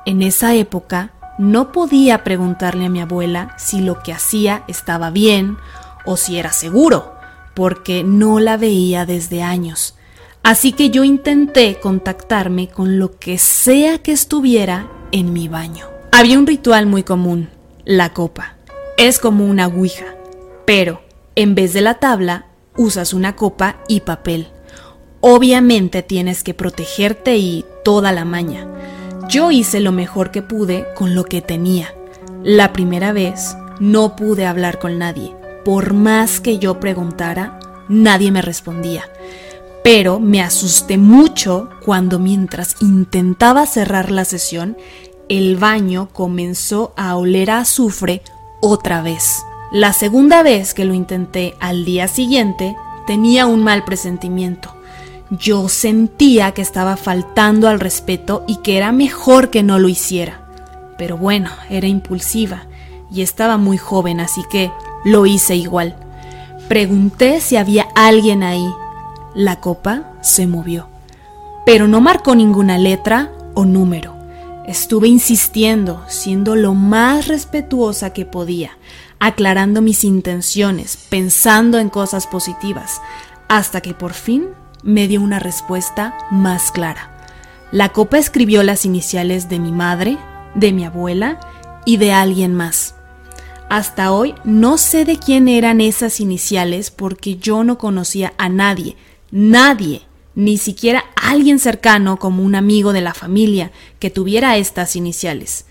En 0.06 0.22
esa 0.22 0.54
época 0.56 1.12
no 1.38 1.72
podía 1.72 2.24
preguntarle 2.24 2.86
a 2.86 2.90
mi 2.90 3.00
abuela 3.00 3.56
si 3.58 3.82
lo 3.82 4.04
que 4.04 4.12
hacía 4.12 4.64
estaba 4.68 5.10
bien 5.10 5.58
o 6.06 6.18
si 6.18 6.38
era 6.38 6.52
seguro, 6.52 7.14
porque 7.54 8.04
no 8.04 8.40
la 8.40 8.58
veía 8.58 9.06
desde 9.06 9.42
años. 9.42 9.96
Así 10.44 10.74
que 10.74 10.90
yo 10.90 11.04
intenté 11.04 11.80
contactarme 11.80 12.70
con 12.70 13.00
lo 13.00 13.18
que 13.20 13.38
sea 13.38 14.00
que 14.00 14.12
estuviera 14.12 14.88
en 15.12 15.32
mi 15.34 15.48
baño. 15.48 15.86
Había 16.12 16.40
un 16.40 16.48
ritual 16.48 16.86
muy 16.88 17.04
común, 17.04 17.50
la 17.90 18.14
copa. 18.14 18.56
Es 18.98 19.20
como 19.20 19.46
una 19.46 19.68
ouija 19.68 20.06
pero 20.70 21.02
en 21.36 21.56
vez 21.56 21.74
de 21.74 21.82
la 21.82 21.96
tabla 21.96 22.46
usas 22.78 23.16
una 23.16 23.36
copa 23.36 23.78
y 23.88 24.02
papel. 24.02 24.50
Obviamente 25.20 26.04
tienes 26.04 26.44
que 26.44 26.54
protegerte 26.54 27.38
y 27.38 27.66
toda 27.84 28.12
la 28.12 28.24
maña. 28.24 28.68
Yo 29.28 29.50
hice 29.50 29.80
lo 29.80 29.92
mejor 29.92 30.30
que 30.30 30.44
pude 30.44 30.86
con 30.94 31.16
lo 31.16 31.24
que 31.24 31.42
tenía. 31.42 31.96
La 32.44 32.72
primera 32.72 33.14
vez 33.14 33.58
no 33.80 34.16
pude 34.16 34.46
hablar 34.46 34.78
con 34.78 35.00
nadie. 35.00 35.36
Por 35.66 35.94
más 35.94 36.40
que 36.40 36.60
yo 36.60 36.80
preguntara, 36.80 37.60
nadie 37.88 38.32
me 38.32 38.44
respondía. 38.44 39.10
pero 39.84 40.20
me 40.20 40.42
asusté 40.42 41.00
mucho 41.00 41.70
cuando 41.84 42.20
mientras 42.20 42.76
intentaba 42.80 43.66
cerrar 43.66 44.12
la 44.12 44.24
sesión, 44.24 44.78
el 45.30 45.58
baño 45.58 46.10
comenzó 46.12 46.92
a 46.98 47.16
oler 47.16 47.52
a 47.52 47.60
azufre 47.60 48.24
otra 48.62 49.04
vez. 49.04 49.44
La 49.72 49.94
segunda 49.94 50.42
vez 50.42 50.74
que 50.74 50.86
lo 50.86 50.96
intenté 50.96 51.54
al 51.60 51.86
día 51.86 52.08
siguiente, 52.08 52.76
tenía 53.06 53.46
un 53.46 53.64
mal 53.64 53.86
presentimiento. 53.86 54.74
Yo 55.30 55.70
sentía 55.70 56.54
que 56.54 56.64
estaba 56.64 56.98
faltando 56.98 57.70
al 57.70 57.80
respeto 57.80 58.44
y 58.48 58.58
que 58.58 58.78
era 58.78 58.92
mejor 58.92 59.52
que 59.52 59.62
no 59.62 59.78
lo 59.78 59.88
hiciera. 59.88 60.48
Pero 60.98 61.16
bueno, 61.16 61.52
era 61.70 61.86
impulsiva 61.88 62.64
y 63.12 63.22
estaba 63.22 63.58
muy 63.58 63.78
joven, 63.78 64.20
así 64.20 64.42
que 64.50 64.72
lo 65.06 65.28
hice 65.28 65.56
igual. 65.56 65.96
Pregunté 66.68 67.40
si 67.40 67.56
había 67.56 67.88
alguien 67.96 68.42
ahí. 68.42 68.68
La 69.36 69.60
copa 69.60 70.14
se 70.22 70.48
movió, 70.48 70.88
pero 71.68 71.88
no 71.88 72.02
marcó 72.02 72.34
ninguna 72.34 72.80
letra 72.80 73.32
o 73.54 73.66
número. 73.66 74.19
Estuve 74.70 75.08
insistiendo, 75.08 76.06
siendo 76.08 76.56
lo 76.56 76.76
más 76.76 77.28
respetuosa 77.28 78.14
que 78.14 78.28
podía, 78.28 78.78
aclarando 79.18 79.82
mis 79.82 80.04
intenciones, 80.04 80.96
pensando 81.10 81.80
en 81.80 81.90
cosas 81.90 82.28
positivas, 82.28 83.02
hasta 83.48 83.82
que 83.82 83.96
por 83.96 84.14
fin 84.14 84.50
me 84.84 85.08
dio 85.08 85.22
una 85.22 85.40
respuesta 85.40 86.16
más 86.30 86.72
clara. 86.72 87.18
La 87.72 87.90
copa 87.90 88.20
escribió 88.20 88.62
las 88.62 88.86
iniciales 88.86 89.50
de 89.50 89.58
mi 89.58 89.72
madre, 89.72 90.20
de 90.54 90.72
mi 90.72 90.86
abuela 90.86 91.40
y 91.84 91.98
de 91.98 92.14
alguien 92.14 92.54
más. 92.54 92.94
Hasta 93.72 94.12
hoy 94.12 94.36
no 94.44 94.78
sé 94.78 95.04
de 95.04 95.18
quién 95.18 95.48
eran 95.48 95.82
esas 95.82 96.20
iniciales 96.20 96.92
porque 96.92 97.38
yo 97.38 97.64
no 97.64 97.80
conocía 97.80 98.34
a 98.38 98.50
nadie, 98.50 98.98
nadie, 99.32 100.04
ni 100.40 100.58
siquiera 100.58 101.04
alguien 101.16 101.60
cercano 101.60 102.18
como 102.18 102.44
un 102.44 102.56
amigo 102.56 102.94
de 102.94 103.02
la 103.02 103.14
familia 103.14 103.72
que 104.00 104.10
tuviera 104.10 104.56
estas 104.56 104.96
iniciales. 104.96 105.66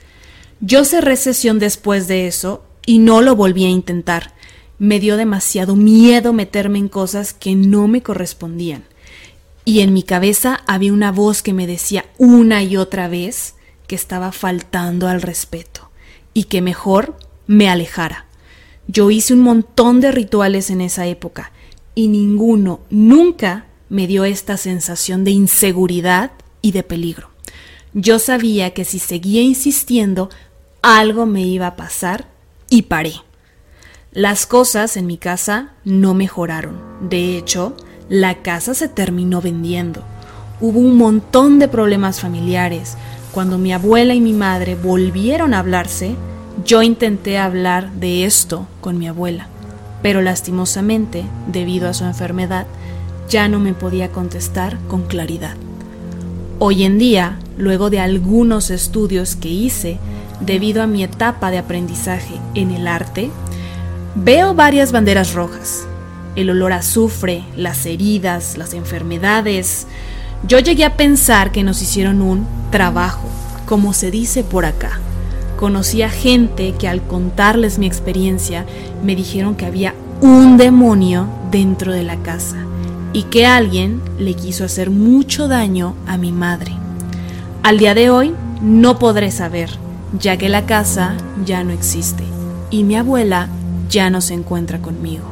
Yo 0.61 0.85
cerré 0.85 1.17
sesión 1.17 1.59
después 1.59 2.07
de 2.07 2.27
eso 2.27 2.63
y 2.85 2.99
no 2.99 3.23
lo 3.23 3.35
volví 3.35 3.65
a 3.65 3.71
intentar. 3.71 4.35
Me 4.79 5.01
dio 5.01 5.17
demasiado 5.17 5.75
miedo 5.75 6.35
meterme 6.35 6.79
en 6.79 6.89
cosas 6.89 7.33
que 7.33 7.55
no 7.55 7.89
me 7.89 8.03
correspondían 8.03 8.85
y 9.65 9.81
en 9.81 9.95
mi 9.95 10.03
cabeza 10.03 10.61
había 10.67 10.93
una 10.93 11.13
voz 11.13 11.43
que 11.43 11.55
me 11.55 11.67
decía 11.67 12.05
una 12.19 12.63
y 12.63 12.77
otra 12.77 13.09
vez 13.09 13.55
que 13.87 13.95
estaba 13.95 14.33
faltando 14.33 15.09
al 15.09 15.23
respeto 15.23 15.91
y 16.35 16.45
que 16.45 16.61
mejor 16.61 17.17
me 17.47 17.71
alejara. 17.71 18.27
Yo 18.87 19.11
hice 19.11 19.33
un 19.33 19.41
montón 19.41 20.01
de 20.01 20.13
rituales 20.13 20.69
en 20.69 20.83
esa 20.83 21.07
época 21.07 21.53
y 21.95 22.09
ninguno 22.09 22.81
nunca 22.91 23.67
me 23.89 24.07
dio 24.07 24.25
esta 24.25 24.57
sensación 24.57 25.25
de 25.25 25.31
inseguridad 25.31 26.33
y 26.63 26.73
de 26.73 26.83
peligro. 26.83 27.31
Yo 27.95 28.19
sabía 28.19 28.75
que 28.75 28.85
si 28.85 28.99
seguía 28.99 29.43
insistiendo, 29.43 30.29
algo 30.83 31.27
me 31.27 31.43
iba 31.43 31.67
a 31.67 31.77
pasar 31.77 32.27
y 32.69 32.83
paré. 32.83 33.15
Las 34.13 34.47
cosas 34.47 34.97
en 34.97 35.07
mi 35.07 35.19
casa 35.19 35.73
no 35.85 36.15
mejoraron. 36.15 36.81
De 37.09 37.37
hecho, 37.37 37.77
la 38.09 38.43
casa 38.43 38.75
se 38.75 38.89
terminó 38.89 39.41
vendiendo. 39.41 40.03
Hubo 40.61 40.81
un 40.81 40.97
montón 40.97 41.59
de 41.59 41.69
problemas 41.69 42.21
familiares. 42.21 42.97
Cuando 43.33 43.59
mi 43.59 43.73
abuela 43.73 44.15
y 44.15 44.21
mi 44.21 44.33
madre 44.33 44.75
volvieron 44.75 45.55
a 45.55 45.61
hablarse, 45.61 46.17
yo 46.65 46.83
intenté 46.83 47.39
hablar 47.39 47.93
de 47.93 48.25
esto 48.25 48.67
con 48.81 48.99
mi 48.99 49.07
abuela, 49.07 49.49
pero 50.03 50.23
lastimosamente, 50.23 51.25
debido 51.47 51.89
a 51.89 51.95
su 51.95 52.05
enfermedad, 52.05 52.67
ya 53.29 53.49
no 53.49 53.59
me 53.59 53.75
podía 53.75 54.11
contestar 54.11 54.79
con 54.89 55.03
claridad. 55.03 55.55
Hoy 56.59 56.85
en 56.85 56.99
día, 56.99 57.39
luego 57.57 57.91
de 57.91 58.01
algunos 58.01 58.71
estudios 58.71 59.37
que 59.37 59.49
hice, 59.49 59.99
debido 60.41 60.83
a 60.83 60.87
mi 60.87 61.05
etapa 61.05 61.51
de 61.51 61.59
aprendizaje 61.59 62.35
en 62.55 62.71
el 62.71 62.89
arte, 62.89 63.31
veo 64.15 64.55
varias 64.55 64.93
banderas 64.93 65.35
rojas, 65.35 65.87
el 66.37 66.51
olor 66.51 66.73
a 66.73 66.77
azufre, 66.77 67.45
las 67.57 67.85
heridas, 67.87 68.57
las 68.57 68.73
enfermedades. 68.75 69.87
Yo 70.47 70.59
llegué 70.59 70.85
a 70.85 70.97
pensar 70.97 71.53
que 71.53 71.63
nos 71.63 71.83
hicieron 71.83 72.23
un 72.23 72.47
trabajo, 72.71 73.29
como 73.67 73.93
se 73.93 74.11
dice 74.11 74.43
por 74.43 74.65
acá. 74.65 75.01
Conocí 75.59 76.03
a 76.03 76.09
gente 76.09 76.75
que 76.79 76.89
al 76.89 77.03
contarles 77.03 77.79
mi 77.79 77.87
experiencia 77.87 78.65
me 79.05 79.17
dijeron 79.17 79.57
que 79.57 79.67
había 79.67 79.95
un 80.21 80.57
demonio 80.57 81.29
dentro 81.51 81.93
de 81.93 82.05
la 82.05 82.17
casa 82.17 82.65
y 83.13 83.25
que 83.25 83.47
alguien 83.47 84.01
le 84.19 84.35
quiso 84.35 84.65
hacer 84.65 84.91
mucho 84.91 85.49
daño 85.49 85.95
a 86.07 86.19
mi 86.19 86.33
madre. 86.33 86.73
Al 87.63 87.79
día 87.79 87.95
de 87.95 88.11
hoy 88.11 88.35
no 88.63 88.99
podré 88.99 89.31
saber, 89.31 89.71
ya 90.19 90.37
que 90.37 90.49
la 90.49 90.67
casa 90.67 91.15
ya 91.45 91.65
no 91.65 91.73
existe 91.73 92.25
y 92.71 92.85
mi 92.85 92.97
abuela 92.97 93.49
ya 93.89 94.11
no 94.11 94.21
se 94.21 94.35
encuentra 94.35 94.81
conmigo. 94.81 95.25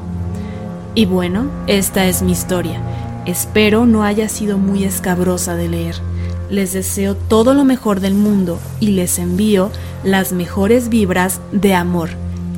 Y 0.95 1.05
bueno, 1.05 1.51
esta 1.67 2.07
es 2.07 2.23
mi 2.23 2.33
historia. 2.33 2.81
Espero 3.27 3.87
no 3.87 4.03
haya 4.05 4.29
sido 4.29 4.57
muy 4.57 4.85
escabrosa 4.85 5.57
de 5.57 5.69
leer. 5.69 5.97
Les 6.49 6.73
deseo 6.73 7.15
todo 7.15 7.55
lo 7.55 7.65
mejor 7.65 8.01
del 8.01 8.15
mundo 8.15 8.59
y 8.81 8.89
les 8.89 9.19
envío 9.19 9.71
las 10.05 10.33
mejores 10.33 10.89
vibras 10.89 11.41
de 11.53 11.75
amor. 11.75 12.11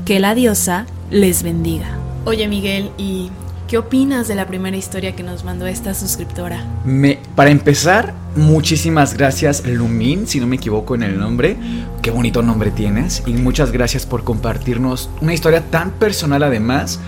Que 0.04 0.20
la 0.20 0.34
diosa 0.34 0.86
les 1.10 1.42
bendiga. 1.42 1.98
Oye 2.26 2.46
Miguel, 2.48 2.90
¿y 2.98 3.30
qué 3.68 3.76
opinas 3.76 4.26
de 4.26 4.34
la 4.34 4.46
primera 4.46 4.76
historia 4.76 5.14
que 5.14 5.22
nos 5.22 5.44
mandó 5.44 5.66
esta 5.66 5.92
suscriptora? 5.92 6.64
Me, 6.84 7.18
para 7.36 7.50
empezar, 7.50 8.14
muchísimas 8.34 9.14
gracias 9.14 9.64
Lumin, 9.66 10.26
si 10.26 10.40
no 10.40 10.46
me 10.46 10.56
equivoco 10.56 10.94
en 10.94 11.02
el 11.02 11.18
nombre. 11.18 11.56
Qué 12.00 12.10
bonito 12.10 12.42
nombre 12.42 12.70
tienes. 12.70 13.22
Y 13.26 13.34
muchas 13.34 13.70
gracias 13.70 14.06
por 14.06 14.24
compartirnos 14.24 15.10
una 15.20 15.34
historia 15.34 15.62
tan 15.70 15.90
personal 15.92 16.42
además 16.42 16.98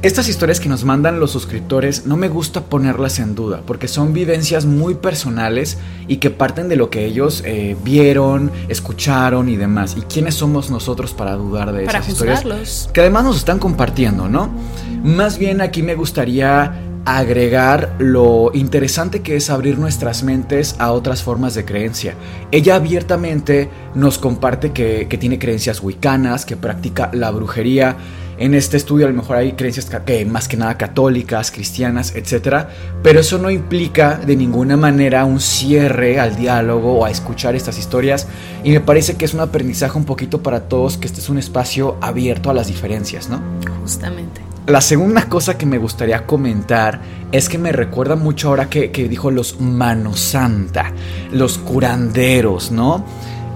estas 0.00 0.28
historias 0.28 0.60
que 0.60 0.68
nos 0.68 0.84
mandan 0.84 1.18
los 1.18 1.32
suscriptores 1.32 2.06
no 2.06 2.16
me 2.16 2.28
gusta 2.28 2.60
ponerlas 2.66 3.18
en 3.18 3.34
duda 3.34 3.62
porque 3.66 3.88
son 3.88 4.12
vivencias 4.12 4.64
muy 4.64 4.94
personales 4.94 5.76
y 6.06 6.18
que 6.18 6.30
parten 6.30 6.68
de 6.68 6.76
lo 6.76 6.88
que 6.88 7.04
ellos 7.04 7.42
eh, 7.44 7.76
vieron, 7.82 8.52
escucharon 8.68 9.48
y 9.48 9.56
demás. 9.56 9.96
¿Y 9.98 10.02
quiénes 10.02 10.36
somos 10.36 10.70
nosotros 10.70 11.14
para 11.14 11.34
dudar 11.34 11.72
de 11.72 11.84
para 11.84 11.98
esas 11.98 12.12
historias? 12.12 12.42
juzgarlos. 12.42 12.90
Que 12.92 13.00
además 13.00 13.24
nos 13.24 13.38
están 13.38 13.58
compartiendo, 13.58 14.28
¿no? 14.28 14.50
Más 15.02 15.38
bien 15.38 15.60
aquí 15.60 15.82
me 15.82 15.94
gustaría 15.94 16.72
agregar 17.04 17.94
lo 17.98 18.50
interesante 18.52 19.22
que 19.22 19.36
es 19.36 19.48
abrir 19.48 19.78
nuestras 19.78 20.22
mentes 20.22 20.76
a 20.78 20.92
otras 20.92 21.22
formas 21.22 21.54
de 21.54 21.64
creencia. 21.64 22.14
Ella 22.50 22.74
abiertamente 22.74 23.70
nos 23.94 24.18
comparte 24.18 24.72
que, 24.72 25.06
tiene 25.18 25.38
creencias 25.38 25.82
wicanas, 25.82 26.44
que 26.44 26.56
practica 26.56 27.10
la 27.14 27.30
brujería 27.30 27.96
en 28.38 28.54
este 28.54 28.76
estudio 28.76 29.06
a 29.06 29.08
lo 29.08 29.16
mejor 29.16 29.36
hay 29.36 29.52
creencias 29.54 29.86
que 29.86 30.24
más 30.24 30.46
que 30.46 30.56
nada 30.56 30.78
católicas, 30.78 31.50
cristianas, 31.50 32.14
etc. 32.14 32.66
Pero 33.02 33.18
eso 33.18 33.36
no 33.38 33.50
implica 33.50 34.14
de 34.14 34.36
ninguna 34.36 34.76
manera 34.76 35.24
un 35.24 35.40
cierre 35.40 36.20
al 36.20 36.36
diálogo 36.36 37.00
o 37.00 37.04
a 37.04 37.10
escuchar 37.10 37.56
estas 37.56 37.78
historias. 37.78 38.28
Y 38.62 38.70
me 38.70 38.80
parece 38.80 39.16
que 39.16 39.24
es 39.24 39.34
un 39.34 39.40
aprendizaje 39.40 39.98
un 39.98 40.04
poquito 40.04 40.40
para 40.40 40.68
todos 40.68 40.98
que 40.98 41.08
este 41.08 41.20
es 41.20 41.28
un 41.28 41.38
espacio 41.38 41.96
abierto 42.00 42.48
a 42.48 42.54
las 42.54 42.68
diferencias, 42.68 43.28
¿no? 43.28 43.40
Justamente. 43.80 44.57
La 44.68 44.82
segunda 44.82 45.30
cosa 45.30 45.56
que 45.56 45.64
me 45.64 45.78
gustaría 45.78 46.26
comentar 46.26 47.00
es 47.32 47.48
que 47.48 47.56
me 47.56 47.72
recuerda 47.72 48.16
mucho 48.16 48.48
ahora 48.48 48.68
que, 48.68 48.90
que 48.90 49.08
dijo 49.08 49.30
los 49.30 49.62
manosanta, 49.62 50.92
los 51.32 51.56
curanderos, 51.56 52.70
¿no? 52.70 53.02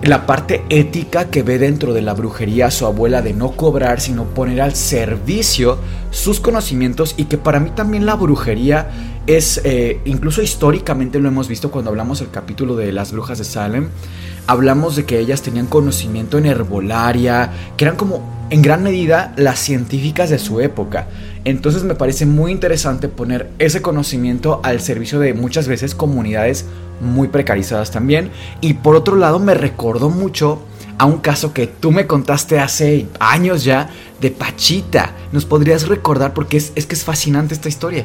la 0.02 0.26
parte 0.26 0.64
ética 0.68 1.30
que 1.30 1.42
ve 1.42 1.58
dentro 1.58 1.92
de 1.92 2.02
la 2.02 2.12
brujería 2.12 2.66
a 2.66 2.70
su 2.70 2.86
abuela 2.86 3.22
de 3.22 3.34
no 3.34 3.52
cobrar, 3.52 4.00
sino 4.00 4.24
poner 4.24 4.60
al 4.60 4.74
servicio 4.74 5.78
sus 6.10 6.40
conocimientos 6.40 7.14
y 7.16 7.26
que 7.26 7.38
para 7.38 7.60
mí 7.60 7.70
también 7.70 8.04
la 8.04 8.16
brujería 8.16 8.90
es, 9.26 9.60
eh, 9.64 10.00
incluso 10.04 10.42
históricamente 10.42 11.20
lo 11.20 11.28
hemos 11.28 11.46
visto 11.46 11.70
cuando 11.70 11.90
hablamos 11.90 12.18
del 12.18 12.30
capítulo 12.30 12.74
de 12.74 12.90
las 12.90 13.12
brujas 13.12 13.38
de 13.38 13.44
Salem, 13.44 13.90
hablamos 14.46 14.96
de 14.96 15.04
que 15.04 15.18
ellas 15.18 15.42
tenían 15.42 15.66
conocimiento 15.66 16.38
en 16.38 16.46
herbolaria, 16.46 17.50
que 17.76 17.84
eran 17.84 17.96
como 17.96 18.22
en 18.50 18.62
gran 18.62 18.82
medida 18.82 19.32
las 19.36 19.58
científicas 19.58 20.30
de 20.30 20.38
su 20.38 20.60
época. 20.60 21.08
Entonces 21.44 21.84
me 21.84 21.94
parece 21.94 22.26
muy 22.26 22.52
interesante 22.52 23.08
poner 23.08 23.50
ese 23.58 23.82
conocimiento 23.82 24.60
al 24.62 24.80
servicio 24.80 25.18
de 25.18 25.34
muchas 25.34 25.68
veces 25.68 25.94
comunidades 25.94 26.66
muy 27.00 27.28
precarizadas 27.28 27.90
también. 27.90 28.30
Y 28.60 28.74
por 28.74 28.94
otro 28.94 29.16
lado 29.16 29.38
me 29.38 29.54
recordó 29.54 30.10
mucho 30.10 30.62
a 30.98 31.06
un 31.06 31.18
caso 31.18 31.52
que 31.52 31.66
tú 31.66 31.90
me 31.90 32.06
contaste 32.06 32.60
hace 32.60 33.06
años 33.18 33.64
ya 33.64 33.88
de 34.20 34.30
Pachita. 34.30 35.12
¿Nos 35.32 35.44
podrías 35.46 35.88
recordar? 35.88 36.34
Porque 36.34 36.58
es, 36.58 36.72
es 36.74 36.86
que 36.86 36.94
es 36.94 37.04
fascinante 37.04 37.54
esta 37.54 37.68
historia. 37.68 38.04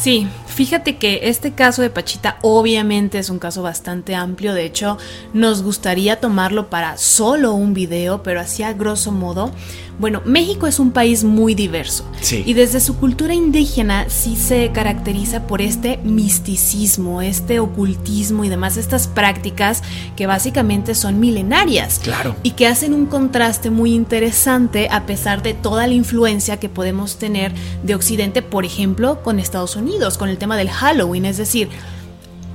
Sí, 0.00 0.28
Fíjate 0.52 0.96
que 0.96 1.20
este 1.24 1.52
caso 1.52 1.80
de 1.80 1.88
Pachita 1.88 2.36
obviamente 2.42 3.18
es 3.18 3.30
un 3.30 3.38
caso 3.38 3.62
bastante 3.62 4.14
amplio, 4.14 4.52
de 4.52 4.66
hecho 4.66 4.98
nos 5.32 5.62
gustaría 5.62 6.20
tomarlo 6.20 6.68
para 6.68 6.98
solo 6.98 7.54
un 7.54 7.72
video, 7.72 8.22
pero 8.22 8.38
así 8.38 8.62
a 8.62 8.74
grosso 8.74 9.12
modo. 9.12 9.50
Bueno, 9.98 10.22
México 10.24 10.66
es 10.66 10.78
un 10.78 10.90
país 10.90 11.22
muy 11.22 11.54
diverso 11.54 12.04
y 12.30 12.54
desde 12.54 12.80
su 12.80 12.96
cultura 12.96 13.34
indígena 13.34 14.06
sí 14.08 14.36
se 14.36 14.70
caracteriza 14.72 15.46
por 15.46 15.60
este 15.60 15.98
misticismo, 15.98 17.22
este 17.22 17.60
ocultismo 17.60 18.44
y 18.44 18.48
demás, 18.48 18.78
estas 18.78 19.06
prácticas 19.06 19.82
que 20.16 20.26
básicamente 20.26 20.94
son 20.94 21.20
milenarias 21.20 22.00
claro. 22.02 22.34
y 22.42 22.52
que 22.52 22.66
hacen 22.66 22.94
un 22.94 23.06
contraste 23.06 23.70
muy 23.70 23.94
interesante 23.94 24.88
a 24.90 25.04
pesar 25.06 25.42
de 25.42 25.54
toda 25.54 25.86
la 25.86 25.94
influencia 25.94 26.58
que 26.58 26.68
podemos 26.68 27.16
tener 27.16 27.52
de 27.82 27.94
Occidente, 27.94 28.42
por 28.42 28.64
ejemplo, 28.64 29.22
con 29.22 29.38
Estados 29.38 29.76
Unidos, 29.76 30.18
con 30.18 30.30
el 30.30 30.38
tema 30.42 30.56
del 30.56 30.70
Halloween, 30.70 31.24
es 31.24 31.36
decir, 31.36 31.68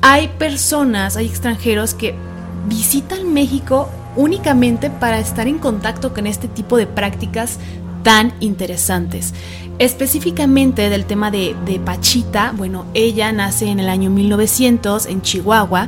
hay 0.02 0.28
personas, 0.28 1.15
hay 1.15 1.26
extranjeros 1.26 1.93
que 1.93 2.15
visitan 2.67 3.34
México 3.34 3.88
únicamente 4.17 4.89
para 4.89 5.19
estar 5.19 5.47
en 5.47 5.58
contacto 5.58 6.13
con 6.13 6.28
este 6.28 6.50
tipo 6.50 6.76
de 6.76 6.86
prácticas 6.86 7.60
tan 8.04 8.34
interesantes. 8.41 9.34
Específicamente 9.80 10.89
del 10.89 11.06
tema 11.06 11.32
de, 11.32 11.56
Pachita, 11.86 12.52
bueno, 12.58 12.86
ella 12.93 13.32
nace 13.32 13.67
en 13.67 13.80
el 13.80 13.88
año 13.88 14.10
1900 14.10 15.06
en 15.06 15.21
Chihuahua 15.21 15.88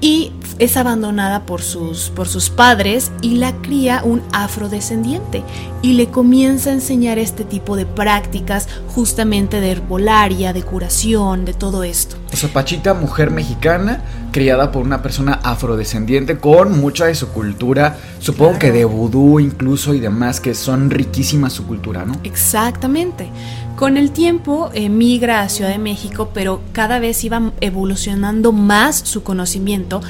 y 0.00 0.32
es 0.58 0.76
abandonada 0.76 1.44
por 1.44 1.62
sus, 1.62 2.10
por 2.10 2.28
sus 2.28 2.50
padres 2.50 3.12
y 3.20 3.36
la 3.36 3.52
cría 3.56 4.02
un 4.04 4.22
afrodescendiente 4.32 5.42
y 5.82 5.94
le 5.94 6.08
comienza 6.08 6.70
a 6.70 6.74
enseñar 6.74 7.18
este 7.18 7.44
tipo 7.44 7.76
de 7.76 7.86
prácticas 7.86 8.68
justamente 8.88 9.60
de 9.60 9.72
herbolaria, 9.72 10.52
de 10.52 10.62
curación, 10.62 11.44
de 11.44 11.54
todo 11.54 11.84
esto. 11.84 12.16
O 12.32 12.36
sea, 12.36 12.52
Pachita, 12.52 12.94
mujer 12.94 13.30
mexicana, 13.30 14.02
criada 14.32 14.72
por 14.72 14.82
una 14.82 15.02
persona 15.02 15.40
afrodescendiente 15.42 16.38
con 16.38 16.78
mucha 16.78 17.06
de 17.06 17.14
su 17.14 17.28
cultura, 17.28 17.96
supongo 18.18 18.58
que 18.58 18.72
de 18.72 18.84
vudú 18.84 19.40
incluso 19.40 19.94
y 19.94 20.00
demás, 20.00 20.40
que 20.40 20.54
son 20.54 20.90
riquísimas 20.90 21.52
su 21.52 21.66
cultura, 21.66 22.04
¿no? 22.04 22.16
Exactamente. 22.24 23.30
Con 23.76 23.98
el 23.98 24.10
tiempo 24.10 24.70
emigra 24.72 25.42
a 25.42 25.50
Ciudad 25.50 25.70
de 25.70 25.78
México, 25.78 26.30
pero 26.32 26.62
cada 26.72 26.98
vez 26.98 27.22
iba 27.24 27.52
evolucionando 27.60 28.50
más 28.50 28.96
su 28.96 29.22
conocimiento. 29.22 30.00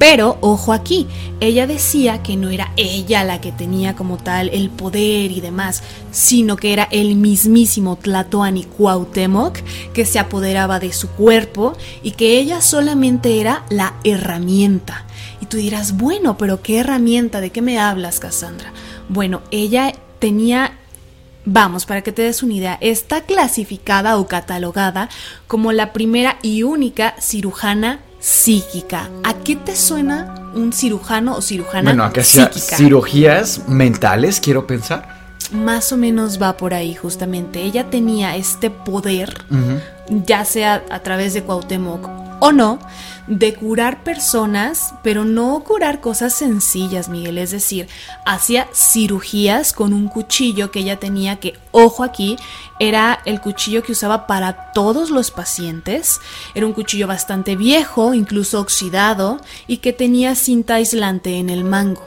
Pero, 0.00 0.38
ojo 0.40 0.72
aquí, 0.72 1.06
ella 1.38 1.68
decía 1.68 2.24
que 2.24 2.36
no 2.36 2.50
era 2.50 2.72
ella 2.76 3.22
la 3.22 3.40
que 3.40 3.52
tenía 3.52 3.94
como 3.94 4.16
tal 4.16 4.48
el 4.48 4.70
poder 4.70 5.30
y 5.30 5.40
demás, 5.40 5.84
sino 6.10 6.56
que 6.56 6.72
era 6.72 6.88
el 6.90 7.14
mismísimo 7.14 7.94
Tlatoani 7.94 8.64
Cuauhtémoc 8.64 9.60
que 9.94 10.04
se 10.04 10.18
apoderaba 10.18 10.80
de 10.80 10.92
su 10.92 11.08
cuerpo 11.10 11.74
y 12.02 12.10
que 12.12 12.40
ella 12.40 12.60
solamente 12.60 13.40
era 13.40 13.64
la 13.70 13.94
herramienta. 14.02 15.04
Y 15.40 15.46
tú 15.46 15.58
dirás, 15.58 15.96
bueno, 15.96 16.36
pero 16.36 16.60
¿qué 16.60 16.78
herramienta? 16.78 17.40
¿De 17.40 17.50
qué 17.50 17.62
me 17.62 17.78
hablas, 17.78 18.18
Cassandra? 18.18 18.72
Bueno, 19.08 19.42
ella 19.52 19.92
tenía 20.18 20.72
Vamos, 21.44 21.86
para 21.86 22.02
que 22.02 22.12
te 22.12 22.22
des 22.22 22.42
una 22.42 22.54
idea, 22.54 22.78
está 22.80 23.22
clasificada 23.22 24.16
o 24.16 24.28
catalogada 24.28 25.08
como 25.48 25.72
la 25.72 25.92
primera 25.92 26.38
y 26.42 26.62
única 26.62 27.14
cirujana 27.20 28.00
psíquica. 28.20 29.10
¿A 29.24 29.34
qué 29.34 29.56
te 29.56 29.74
suena 29.74 30.52
un 30.54 30.72
cirujano 30.72 31.34
o 31.34 31.42
cirujana 31.42 31.90
bueno, 31.90 32.04
¿a 32.04 32.12
qué 32.12 32.22
psíquica? 32.22 32.76
cirugías 32.76 33.68
mentales, 33.68 34.40
quiero 34.40 34.66
pensar. 34.66 35.20
Más 35.50 35.92
o 35.92 35.96
menos 35.96 36.40
va 36.40 36.56
por 36.56 36.72
ahí, 36.72 36.94
justamente. 36.94 37.62
Ella 37.62 37.90
tenía 37.90 38.36
este 38.36 38.70
poder, 38.70 39.44
ya 40.08 40.44
sea 40.44 40.84
a 40.90 41.00
través 41.00 41.34
de 41.34 41.42
Cuauhtémoc 41.42 42.08
o 42.40 42.52
no, 42.52 42.78
de 43.26 43.54
curar 43.54 44.02
personas, 44.02 44.94
pero 45.02 45.24
no 45.24 45.62
curar 45.64 46.00
cosas 46.00 46.34
sencillas, 46.34 47.08
Miguel. 47.08 47.38
Es 47.38 47.50
decir, 47.50 47.88
hacía 48.26 48.68
cirugías 48.74 49.72
con 49.72 49.92
un 49.92 50.08
cuchillo 50.08 50.70
que 50.70 50.80
ella 50.80 50.98
tenía 50.98 51.36
que, 51.36 51.54
ojo 51.70 52.02
aquí, 52.02 52.36
era 52.80 53.20
el 53.24 53.40
cuchillo 53.40 53.82
que 53.82 53.92
usaba 53.92 54.26
para 54.26 54.72
todos 54.72 55.10
los 55.10 55.30
pacientes. 55.30 56.20
Era 56.54 56.66
un 56.66 56.72
cuchillo 56.72 57.06
bastante 57.06 57.54
viejo, 57.54 58.12
incluso 58.14 58.60
oxidado, 58.60 59.40
y 59.66 59.78
que 59.78 59.92
tenía 59.92 60.34
cinta 60.34 60.74
aislante 60.74 61.38
en 61.38 61.48
el 61.48 61.64
mango. 61.64 62.04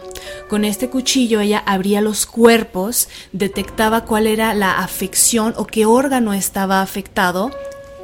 Con 0.50 0.66
este 0.66 0.90
cuchillo 0.90 1.40
ella 1.40 1.64
abría 1.66 2.02
los 2.02 2.26
cuerpos, 2.26 3.08
detectaba 3.32 4.06
cuál 4.06 4.28
era 4.28 4.54
la 4.54 4.80
afección 4.80 5.54
o 5.58 5.66
qué 5.66 5.86
órgano 5.86 6.34
estaba 6.34 6.82
afectado 6.82 7.52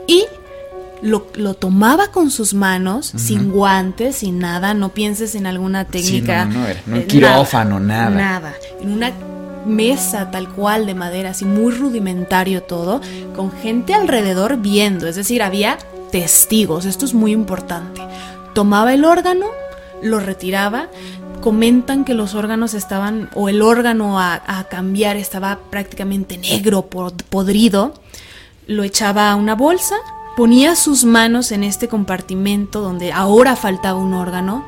y 0.07 0.25
lo, 1.01 1.53
tomaba 1.55 2.11
con 2.11 2.31
sus 2.31 2.53
manos, 2.53 3.11
sin 3.15 3.51
guantes, 3.51 4.17
sin 4.17 4.39
nada. 4.39 4.73
No 4.73 4.89
pienses 4.89 5.35
en 5.35 5.47
alguna 5.47 5.85
técnica. 5.85 6.45
no, 6.45 6.59
no, 6.59 6.67
no, 6.85 6.97
eh, 6.97 7.05
quirófano, 7.05 7.79
nada. 7.79 8.09
Nada. 8.09 8.53
En 8.79 8.91
una 8.91 9.11
mesa 9.65 10.31
tal 10.31 10.49
cual 10.49 10.85
de 10.85 10.95
madera, 10.95 11.31
así 11.31 11.45
muy 11.45 11.73
rudimentario 11.73 12.63
todo, 12.63 13.01
con 13.35 13.51
gente 13.51 13.93
alrededor 13.93 14.57
viendo. 14.57 15.07
Es 15.07 15.15
decir, 15.15 15.41
había 15.43 15.77
testigos. 16.11 16.85
Esto 16.85 17.05
es 17.05 17.13
muy 17.13 17.31
importante. 17.31 18.01
Tomaba 18.53 18.93
el 18.93 19.05
órgano, 19.05 19.47
lo 20.03 20.19
retiraba. 20.19 20.87
Comentan 21.41 22.05
que 22.05 22.13
los 22.13 22.35
órganos 22.35 22.75
estaban, 22.75 23.29
o 23.33 23.49
el 23.49 23.63
órgano 23.63 24.19
a, 24.19 24.43
a 24.45 24.65
cambiar 24.65 25.17
estaba 25.17 25.57
prácticamente 25.71 26.37
negro, 26.37 26.83
podrido. 26.83 27.95
Lo 28.67 28.83
echaba 28.83 29.31
a 29.31 29.35
una 29.35 29.55
bolsa, 29.55 29.95
ponía 30.41 30.75
sus 30.75 31.05
manos 31.05 31.51
en 31.51 31.63
este 31.63 31.87
compartimento 31.87 32.81
donde 32.81 33.13
ahora 33.13 33.55
faltaba 33.55 33.99
un 33.99 34.15
órgano 34.15 34.65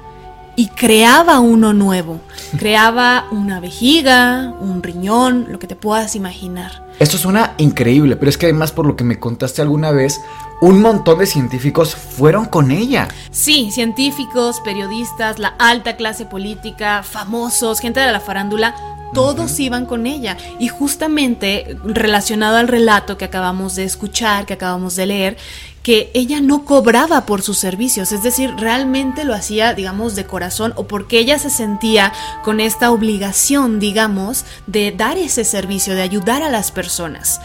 y 0.56 0.68
creaba 0.68 1.40
uno 1.40 1.74
nuevo. 1.74 2.22
Creaba 2.60 3.26
una 3.32 3.60
vejiga, 3.60 4.54
un 4.60 4.84
riñón, 4.84 5.48
lo 5.50 5.58
que 5.58 5.66
te 5.66 5.76
puedas 5.76 6.16
imaginar. 6.16 6.88
Esto 7.00 7.18
suena 7.18 7.56
increíble, 7.58 8.18
pero 8.18 8.30
es 8.30 8.38
que 8.38 8.46
además 8.46 8.72
por 8.72 8.86
lo 8.86 8.96
que 8.96 9.04
me 9.04 9.20
contaste 9.20 9.64
alguna 9.64 9.90
vez, 9.90 10.22
un 10.62 10.80
montón 10.80 11.18
de 11.18 11.26
científicos 11.26 11.96
fueron 11.96 12.46
con 12.46 12.70
ella. 12.70 13.08
Sí, 13.32 13.72
científicos, 13.72 14.62
periodistas, 14.64 15.40
la 15.40 15.56
alta 15.58 15.96
clase 15.96 16.28
política, 16.28 17.02
famosos, 17.02 17.80
gente 17.80 18.00
de 18.00 18.12
la 18.12 18.20
farándula, 18.20 18.76
todos 19.14 19.60
iban 19.60 19.86
con 19.86 20.06
ella. 20.06 20.38
Y 20.60 20.68
justamente 20.68 21.78
relacionado 21.84 22.58
al 22.58 22.68
relato 22.68 23.18
que 23.18 23.26
acabamos 23.26 23.76
de 23.76 23.84
escuchar, 23.84 24.46
que 24.46 24.54
acabamos 24.54 24.96
de 24.96 25.06
leer, 25.06 25.38
que 25.84 26.10
ella 26.14 26.40
no 26.40 26.64
cobraba 26.64 27.26
por 27.26 27.42
sus 27.42 27.58
servicios, 27.58 28.14
es 28.14 28.24
decir, 28.24 28.54
realmente 28.58 29.26
lo 29.26 29.34
hacía, 29.34 29.74
digamos, 29.74 30.16
de 30.16 30.26
corazón 30.26 30.72
o 30.78 30.88
porque 30.88 31.20
ella 31.20 31.38
se 31.38 31.50
sentía 31.50 32.14
con 32.42 32.62
esta 32.62 32.90
obligación, 32.90 33.80
digamos, 33.80 34.46
de 34.66 34.94
dar 34.94 35.18
ese 35.18 35.44
servicio, 35.44 35.94
de 35.94 36.02
ayudar 36.02 36.42
a 36.42 36.50
las 36.50 36.72
personas. 36.72 37.42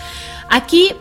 Aquí 0.49 0.95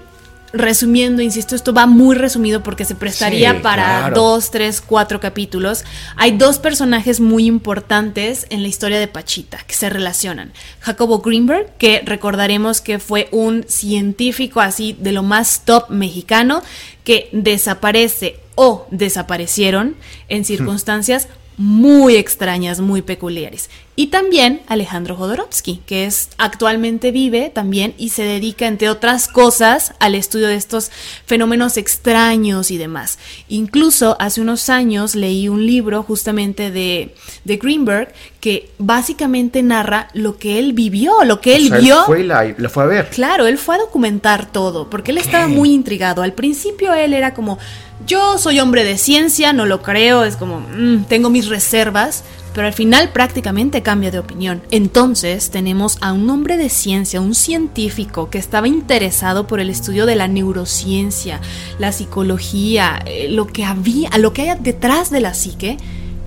resumiendo, 0.54 1.22
insisto, 1.22 1.56
esto 1.56 1.74
va 1.74 1.86
muy 1.86 2.16
resumido 2.16 2.64
porque 2.64 2.86
se 2.86 2.96
prestaría 2.96 3.62
para 3.62 4.10
dos, 4.12 4.52
tres, 4.52 4.82
cuatro 4.82 5.20
capítulos. 5.20 5.84
Hay 6.16 6.38
dos 6.38 6.60
personajes 6.60 7.20
muy 7.20 7.46
importantes 7.46 8.48
en 8.50 8.62
la 8.62 8.68
historia 8.68 9.00
de 9.00 9.08
Pachita 9.08 9.60
que 9.68 9.76
se 9.76 9.90
relacionan. 9.90 10.52
Jacobo 10.80 11.20
Greenberg, 11.20 11.78
que 11.78 12.02
recordaremos 12.06 12.82
que 12.82 13.00
fue 13.00 13.28
un 13.32 13.66
científico 13.68 14.62
así 14.62 14.96
de 15.00 15.12
lo 15.12 15.24
más 15.24 15.64
top 15.66 15.90
mexicano, 15.90 16.64
que 17.04 17.30
desaparece 17.32 18.40
o 18.56 18.88
desaparecieron 18.92 19.96
en 20.30 20.44
circunstancias 20.44 21.28
muy 21.58 22.15
extrañas, 22.15 22.80
muy 22.80 23.02
peculiares. 23.02 23.70
Y 23.96 24.08
también 24.08 24.62
Alejandro 24.67 25.15
Jodorowsky, 25.15 25.82
que 25.88 26.06
es 26.06 26.30
actualmente 26.38 27.12
vive 27.12 27.50
también 27.50 27.96
y 27.98 28.10
se 28.10 28.22
dedica, 28.22 28.67
entre 28.67 28.89
otras 28.89 29.28
cosas, 29.28 29.93
al 30.00 30.13
estudio 30.13 30.48
de 30.48 30.56
estos 30.56 30.91
fenómenos 31.26 31.78
extraños 31.78 32.70
y 32.70 32.78
demás. 32.78 33.17
Incluso 33.50 34.15
hace 34.20 34.39
unos 34.39 34.70
años 34.70 35.15
leí 35.15 35.50
un 35.50 35.65
libro 35.65 36.04
justamente 36.04 36.70
de, 36.70 37.15
de 37.43 37.58
Greenberg 37.58 38.13
que 38.39 38.69
básicamente 38.78 39.63
narra 39.63 40.10
lo 40.13 40.38
que 40.38 40.60
él 40.60 40.73
vivió, 40.73 41.23
lo 41.23 41.41
que 41.41 41.56
él 41.56 41.71
vio. 41.82 42.00
Él 42.00 42.06
fue 42.06 42.23
la, 42.23 42.69
fue 42.69 42.84
a 42.84 42.88
ver. 42.88 43.10
Claro, 43.10 43.47
él 43.47 43.58
fue 43.58 43.76
a 43.76 43.80
documentar 43.80 44.52
todo, 44.52 44.89
porque 44.89 45.12
él 45.12 45.17
estaba 45.17 45.47
muy 45.47 45.71
intrigado. 45.71 46.21
Al 46.21 46.34
principio 46.34 46.93
él 46.93 47.13
era 47.13 47.34
como, 47.34 47.58
yo 48.06 48.38
soy 48.38 48.60
hombre 48.60 48.84
de 48.84 48.97
ciencia, 48.97 49.54
no 49.54 49.65
lo 49.65 49.82
creo, 49.82 50.23
es 50.23 50.36
como, 50.36 50.60
mm, 50.60 51.06
tengo 51.08 51.30
mis 51.30 51.47
reservas, 51.47 52.23
pero 52.54 52.67
al 52.67 52.73
final 52.73 53.10
prácticamente 53.10 53.82
cambia 53.82 54.12
de 54.12 54.19
opinión. 54.19 54.62
Entonces 54.71 55.50
tenemos 55.50 55.97
a 56.02 56.13
un 56.13 56.30
hombre 56.30 56.58
de 56.58 56.69
ciencia, 56.69 57.21
un 57.21 57.36
científico 57.36 58.30
que 58.30 58.38
estaba 58.38 58.67
interesado 58.67 59.47
por 59.47 59.60
el 59.60 59.69
estudio 59.69 60.06
de 60.06 60.15
la 60.15 60.28
neurociencia, 60.28 61.41
la 61.80 61.91
psicología, 61.91 63.00
eh, 63.06 63.28
lo 63.30 63.47
que 63.47 63.65
había, 63.65 64.10
lo 64.17 64.34
que 64.34 64.43
hay 64.43 64.58
detrás 64.60 65.10
de 65.10 65.21
la 65.21 65.34
psique, 65.34 65.78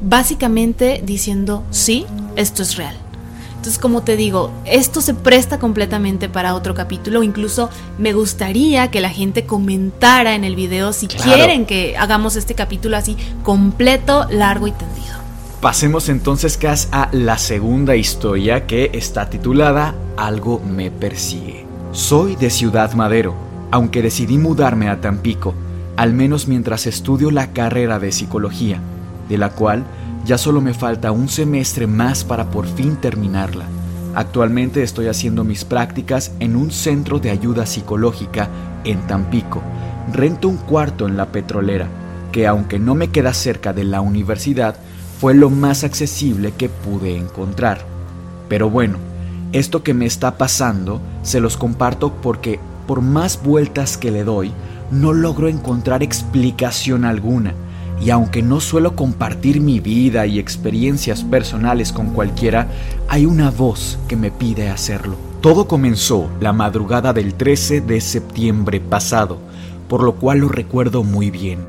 básicamente 0.00 1.02
diciendo, 1.04 1.62
sí, 1.70 2.06
esto 2.36 2.62
es 2.62 2.76
real. 2.76 2.96
Entonces, 3.60 3.78
como 3.78 4.02
te 4.02 4.16
digo, 4.16 4.50
esto 4.64 5.02
se 5.02 5.12
presta 5.12 5.58
completamente 5.58 6.30
para 6.30 6.54
otro 6.54 6.74
capítulo. 6.74 7.22
Incluso 7.22 7.68
me 7.98 8.14
gustaría 8.14 8.90
que 8.90 9.02
la 9.02 9.10
gente 9.10 9.44
comentara 9.44 10.34
en 10.34 10.44
el 10.44 10.56
video 10.56 10.94
si 10.94 11.08
quieren 11.08 11.66
que 11.66 11.94
hagamos 11.98 12.36
este 12.36 12.54
capítulo 12.54 12.96
así 12.96 13.18
completo, 13.42 14.26
largo 14.30 14.66
y 14.66 14.72
tendido. 14.72 15.20
Pasemos 15.60 16.08
entonces, 16.08 16.56
Cas, 16.56 16.88
a 16.90 17.10
la 17.12 17.36
segunda 17.36 17.96
historia 17.96 18.66
que 18.66 18.92
está 18.94 19.28
titulada 19.28 19.94
Algo 20.16 20.58
me 20.60 20.90
persigue. 20.90 21.66
Soy 21.92 22.36
de 22.36 22.48
Ciudad 22.48 22.94
Madero, 22.94 23.34
aunque 23.70 24.00
decidí 24.00 24.38
mudarme 24.38 24.88
a 24.88 25.02
Tampico, 25.02 25.52
al 25.98 26.14
menos 26.14 26.48
mientras 26.48 26.86
estudio 26.86 27.30
la 27.30 27.52
carrera 27.52 27.98
de 27.98 28.10
psicología, 28.10 28.80
de 29.30 29.38
la 29.38 29.48
cual 29.48 29.84
ya 30.26 30.36
solo 30.36 30.60
me 30.60 30.74
falta 30.74 31.12
un 31.12 31.28
semestre 31.28 31.86
más 31.86 32.24
para 32.24 32.50
por 32.50 32.66
fin 32.66 32.96
terminarla. 32.96 33.64
Actualmente 34.14 34.82
estoy 34.82 35.06
haciendo 35.06 35.44
mis 35.44 35.64
prácticas 35.64 36.32
en 36.40 36.56
un 36.56 36.70
centro 36.72 37.20
de 37.20 37.30
ayuda 37.30 37.64
psicológica 37.64 38.48
en 38.84 39.00
Tampico. 39.06 39.62
Rento 40.12 40.48
un 40.48 40.56
cuarto 40.56 41.06
en 41.06 41.16
la 41.16 41.26
petrolera, 41.26 41.86
que 42.32 42.46
aunque 42.46 42.78
no 42.78 42.94
me 42.94 43.08
queda 43.08 43.32
cerca 43.32 43.72
de 43.72 43.84
la 43.84 44.00
universidad, 44.00 44.76
fue 45.20 45.32
lo 45.32 45.48
más 45.48 45.84
accesible 45.84 46.52
que 46.52 46.68
pude 46.68 47.16
encontrar. 47.16 47.78
Pero 48.48 48.68
bueno, 48.68 48.98
esto 49.52 49.82
que 49.82 49.94
me 49.94 50.06
está 50.06 50.36
pasando 50.38 51.00
se 51.22 51.40
los 51.40 51.56
comparto 51.56 52.14
porque 52.14 52.58
por 52.86 53.00
más 53.00 53.40
vueltas 53.42 53.96
que 53.96 54.10
le 54.10 54.24
doy, 54.24 54.52
no 54.90 55.12
logro 55.12 55.46
encontrar 55.46 56.02
explicación 56.02 57.04
alguna. 57.04 57.54
Y 58.00 58.10
aunque 58.10 58.42
no 58.42 58.60
suelo 58.60 58.96
compartir 58.96 59.60
mi 59.60 59.80
vida 59.80 60.26
y 60.26 60.38
experiencias 60.38 61.22
personales 61.22 61.92
con 61.92 62.10
cualquiera, 62.14 62.68
hay 63.08 63.26
una 63.26 63.50
voz 63.50 63.98
que 64.08 64.16
me 64.16 64.30
pide 64.30 64.70
hacerlo. 64.70 65.16
Todo 65.40 65.68
comenzó 65.68 66.28
la 66.40 66.52
madrugada 66.52 67.12
del 67.12 67.34
13 67.34 67.80
de 67.82 68.00
septiembre 68.00 68.80
pasado, 68.80 69.38
por 69.88 70.02
lo 70.02 70.14
cual 70.14 70.38
lo 70.38 70.48
recuerdo 70.48 71.02
muy 71.02 71.30
bien. 71.30 71.60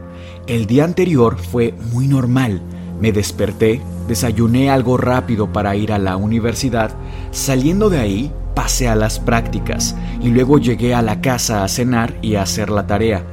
El 0.47 0.65
día 0.65 0.85
anterior 0.85 1.37
fue 1.37 1.73
muy 1.91 2.07
normal, 2.07 2.61
me 2.99 3.11
desperté, 3.11 3.81
desayuné 4.07 4.69
algo 4.69 4.97
rápido 4.97 5.51
para 5.51 5.75
ir 5.75 5.91
a 5.91 5.99
la 5.99 6.17
universidad, 6.17 6.91
saliendo 7.31 7.89
de 7.89 7.99
ahí 7.99 8.31
pasé 8.53 8.89
a 8.89 8.95
las 8.95 9.19
prácticas 9.19 9.95
y 10.21 10.29
luego 10.29 10.59
llegué 10.59 10.93
a 10.93 11.01
la 11.01 11.21
casa 11.21 11.63
a 11.63 11.67
cenar 11.67 12.13
y 12.21 12.35
a 12.35 12.43
hacer 12.43 12.69
la 12.69 12.87
tarea. 12.87 13.23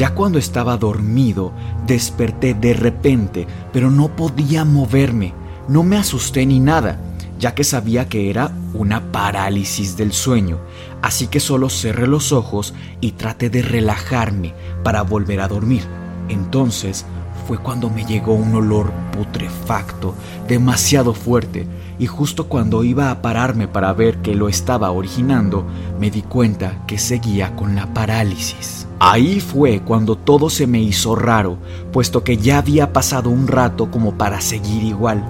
Ya 0.00 0.14
cuando 0.14 0.38
estaba 0.38 0.78
dormido, 0.78 1.52
desperté 1.86 2.54
de 2.54 2.72
repente, 2.72 3.46
pero 3.70 3.90
no 3.90 4.08
podía 4.16 4.64
moverme. 4.64 5.34
No 5.68 5.82
me 5.82 5.98
asusté 5.98 6.46
ni 6.46 6.58
nada, 6.58 6.98
ya 7.38 7.54
que 7.54 7.64
sabía 7.64 8.08
que 8.08 8.30
era 8.30 8.50
una 8.72 9.12
parálisis 9.12 9.98
del 9.98 10.14
sueño, 10.14 10.56
así 11.02 11.26
que 11.26 11.38
solo 11.38 11.68
cerré 11.68 12.06
los 12.06 12.32
ojos 12.32 12.72
y 13.02 13.12
traté 13.12 13.50
de 13.50 13.60
relajarme 13.60 14.54
para 14.82 15.02
volver 15.02 15.42
a 15.42 15.48
dormir. 15.48 15.82
Entonces 16.30 17.04
fue 17.46 17.58
cuando 17.58 17.90
me 17.90 18.06
llegó 18.06 18.32
un 18.32 18.54
olor 18.54 18.90
putrefacto, 19.12 20.14
demasiado 20.48 21.12
fuerte, 21.12 21.66
y 21.98 22.06
justo 22.06 22.48
cuando 22.48 22.84
iba 22.84 23.10
a 23.10 23.20
pararme 23.20 23.68
para 23.68 23.92
ver 23.92 24.22
qué 24.22 24.34
lo 24.34 24.48
estaba 24.48 24.92
originando, 24.92 25.66
me 26.00 26.10
di 26.10 26.22
cuenta 26.22 26.86
que 26.86 26.96
seguía 26.96 27.54
con 27.54 27.74
la 27.74 27.92
parálisis. 27.92 28.86
Ahí 29.02 29.40
fue 29.40 29.80
cuando 29.80 30.14
todo 30.14 30.50
se 30.50 30.66
me 30.66 30.82
hizo 30.82 31.16
raro, 31.16 31.56
puesto 31.90 32.22
que 32.22 32.36
ya 32.36 32.58
había 32.58 32.92
pasado 32.92 33.30
un 33.30 33.48
rato 33.48 33.90
como 33.90 34.18
para 34.18 34.42
seguir 34.42 34.82
igual. 34.82 35.24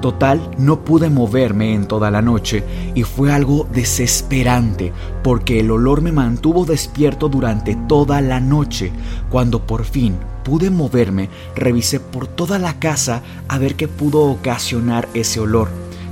Total, 0.00 0.40
no 0.58 0.84
pude 0.84 1.10
moverme 1.10 1.74
en 1.74 1.88
toda 1.88 2.12
la 2.12 2.22
noche 2.22 2.62
y 2.94 3.02
fue 3.02 3.32
algo 3.32 3.66
desesperante 3.72 4.92
porque 5.24 5.58
el 5.58 5.72
olor 5.72 6.02
me 6.02 6.12
mantuvo 6.12 6.64
despierto 6.64 7.28
durante 7.28 7.74
toda 7.88 8.20
la 8.20 8.38
noche. 8.38 8.92
Cuando 9.28 9.66
por 9.66 9.84
fin 9.84 10.14
pude 10.44 10.70
moverme, 10.70 11.28
revisé 11.56 11.98
por 11.98 12.28
toda 12.28 12.60
la 12.60 12.78
casa 12.78 13.22
a 13.48 13.58
ver 13.58 13.74
qué 13.74 13.88
pudo 13.88 14.20
ocasionar 14.20 15.08
ese 15.14 15.40
olor. 15.40 15.68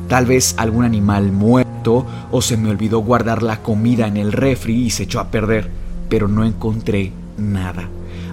Tal 0.08 0.26
vez 0.26 0.56
algún 0.58 0.84
animal 0.84 1.30
muerto 1.30 2.04
o 2.32 2.42
se 2.42 2.56
me 2.56 2.70
olvidó 2.70 2.98
guardar 2.98 3.44
la 3.44 3.62
comida 3.62 4.08
en 4.08 4.16
el 4.16 4.32
refri 4.32 4.86
y 4.86 4.90
se 4.90 5.04
echó 5.04 5.20
a 5.20 5.30
perder, 5.30 5.83
pero 6.08 6.28
no 6.28 6.44
encontré 6.44 7.12
nada. 7.36 7.88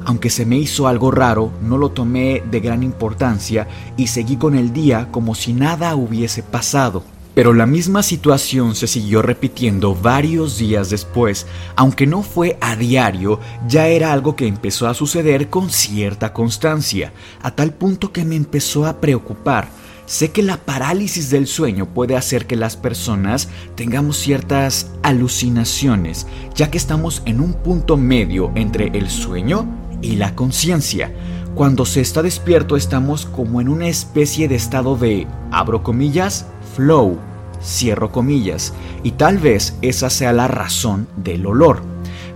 Aunque 0.05 0.29
se 0.29 0.45
me 0.45 0.57
hizo 0.57 0.87
algo 0.87 1.11
raro, 1.11 1.51
no 1.61 1.77
lo 1.77 1.91
tomé 1.91 2.41
de 2.49 2.59
gran 2.59 2.83
importancia 2.83 3.67
y 3.97 4.07
seguí 4.07 4.37
con 4.37 4.55
el 4.55 4.73
día 4.73 5.09
como 5.11 5.35
si 5.35 5.53
nada 5.53 5.95
hubiese 5.95 6.41
pasado. 6.43 7.03
Pero 7.33 7.53
la 7.53 7.65
misma 7.65 8.03
situación 8.03 8.75
se 8.75 8.87
siguió 8.87 9.21
repitiendo 9.21 9.95
varios 9.95 10.57
días 10.57 10.89
después, 10.89 11.47
aunque 11.77 12.05
no 12.05 12.23
fue 12.23 12.57
a 12.59 12.75
diario, 12.75 13.39
ya 13.69 13.87
era 13.87 14.11
algo 14.11 14.35
que 14.35 14.47
empezó 14.47 14.87
a 14.87 14.93
suceder 14.93 15.49
con 15.49 15.69
cierta 15.69 16.33
constancia, 16.33 17.13
a 17.41 17.51
tal 17.51 17.73
punto 17.73 18.11
que 18.11 18.25
me 18.25 18.35
empezó 18.35 18.85
a 18.85 18.99
preocupar. 18.99 19.69
Sé 20.11 20.31
que 20.31 20.43
la 20.43 20.57
parálisis 20.57 21.29
del 21.29 21.47
sueño 21.47 21.85
puede 21.85 22.17
hacer 22.17 22.45
que 22.45 22.57
las 22.57 22.75
personas 22.75 23.47
tengamos 23.75 24.17
ciertas 24.17 24.91
alucinaciones, 25.03 26.27
ya 26.53 26.69
que 26.69 26.77
estamos 26.77 27.21
en 27.23 27.39
un 27.39 27.53
punto 27.53 27.95
medio 27.95 28.51
entre 28.55 28.87
el 28.87 29.09
sueño 29.09 29.65
y 30.01 30.17
la 30.17 30.35
conciencia. 30.35 31.13
Cuando 31.55 31.85
se 31.85 32.01
está 32.01 32.21
despierto 32.21 32.75
estamos 32.75 33.25
como 33.25 33.61
en 33.61 33.69
una 33.69 33.87
especie 33.87 34.49
de 34.49 34.55
estado 34.55 34.97
de, 34.97 35.27
abro 35.49 35.81
comillas, 35.81 36.45
flow, 36.75 37.17
cierro 37.63 38.11
comillas, 38.11 38.73
y 39.03 39.11
tal 39.11 39.37
vez 39.37 39.77
esa 39.81 40.09
sea 40.09 40.33
la 40.33 40.49
razón 40.49 41.07
del 41.15 41.45
olor. 41.45 41.83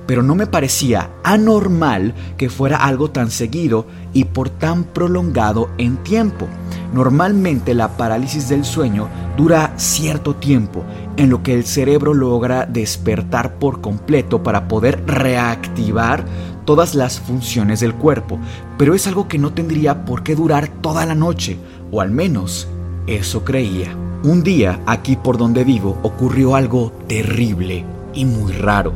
Pero 0.08 0.22
no 0.22 0.36
me 0.36 0.48
parecía 0.48 1.10
anormal 1.24 2.14
que 2.38 2.50
fuera 2.50 2.78
algo 2.78 3.10
tan 3.12 3.32
seguido 3.32 3.88
y 4.14 4.26
por 4.26 4.50
tan 4.50 4.84
prolongado 4.84 5.70
en 5.78 5.98
tiempo. 5.98 6.48
Normalmente 6.94 7.74
la 7.74 7.98
parálisis 7.98 8.48
del 8.48 8.64
sueño 8.64 9.10
dura 9.36 9.74
cierto 9.78 10.36
tiempo 10.36 10.84
en 11.18 11.30
lo 11.30 11.44
que 11.44 11.54
el 11.54 11.66
cerebro 11.66 12.14
logra 12.14 12.66
despertar 12.66 13.56
por 13.56 13.82
completo 13.82 14.44
para 14.44 14.68
poder 14.68 15.04
reactivar 15.06 16.26
todas 16.66 16.96
las 16.96 17.20
funciones 17.20 17.80
del 17.80 17.94
cuerpo, 17.94 18.40
pero 18.78 18.94
es 18.94 19.08
algo 19.08 19.28
que 19.28 19.38
no 19.38 19.54
tendría 19.54 20.06
por 20.06 20.24
qué 20.24 20.36
durar 20.36 20.68
toda 20.68 21.06
la 21.06 21.16
noche, 21.16 21.58
o 21.92 22.02
al 22.02 22.12
menos 22.12 22.68
eso 23.08 23.44
creía. 23.44 23.96
Un 24.24 24.42
día, 24.42 24.82
aquí 24.88 25.16
por 25.16 25.38
donde 25.38 25.64
vivo, 25.64 26.00
ocurrió 26.02 26.56
algo 26.56 26.92
terrible 27.08 27.86
y 28.14 28.26
muy 28.26 28.54
raro. 28.54 28.94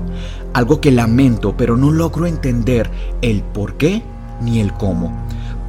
Algo 0.54 0.82
que 0.82 0.92
lamento, 0.92 1.56
pero 1.56 1.78
no 1.78 1.92
logro 1.92 2.26
entender 2.26 2.90
el 3.22 3.44
por 3.44 3.76
qué 3.76 4.02
ni 4.42 4.60
el 4.60 4.74
cómo. 4.74 5.14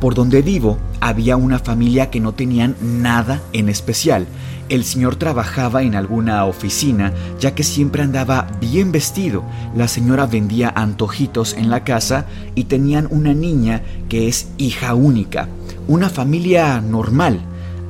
Por 0.01 0.15
donde 0.15 0.41
vivo 0.41 0.79
había 1.01 1.37
una 1.37 1.59
familia 1.59 2.11
que 2.11 2.21
no 2.21 2.33
tenían 2.33 2.75
nada 2.81 3.43
en 3.53 3.69
especial. 3.69 4.27
El 4.71 4.85
señor 4.85 5.17
trabajaba 5.17 5.83
en 5.83 5.95
alguna 5.95 6.47
oficina, 6.47 7.13
ya 7.39 7.55
que 7.55 7.65
siempre 7.65 8.03
andaba 8.03 8.47
bien 8.61 8.93
vestido. 8.93 9.43
La 9.77 9.89
señora 9.89 10.27
vendía 10.27 10.73
antojitos 10.75 11.55
en 11.55 11.69
la 11.69 11.85
casa 11.85 12.25
y 12.55 12.65
tenían 12.65 13.09
una 13.11 13.35
niña 13.35 13.83
que 14.09 14.29
es 14.29 14.49
hija 14.57 14.95
única. 14.95 15.49
Una 15.89 16.09
familia 16.09 16.81
normal 16.81 17.41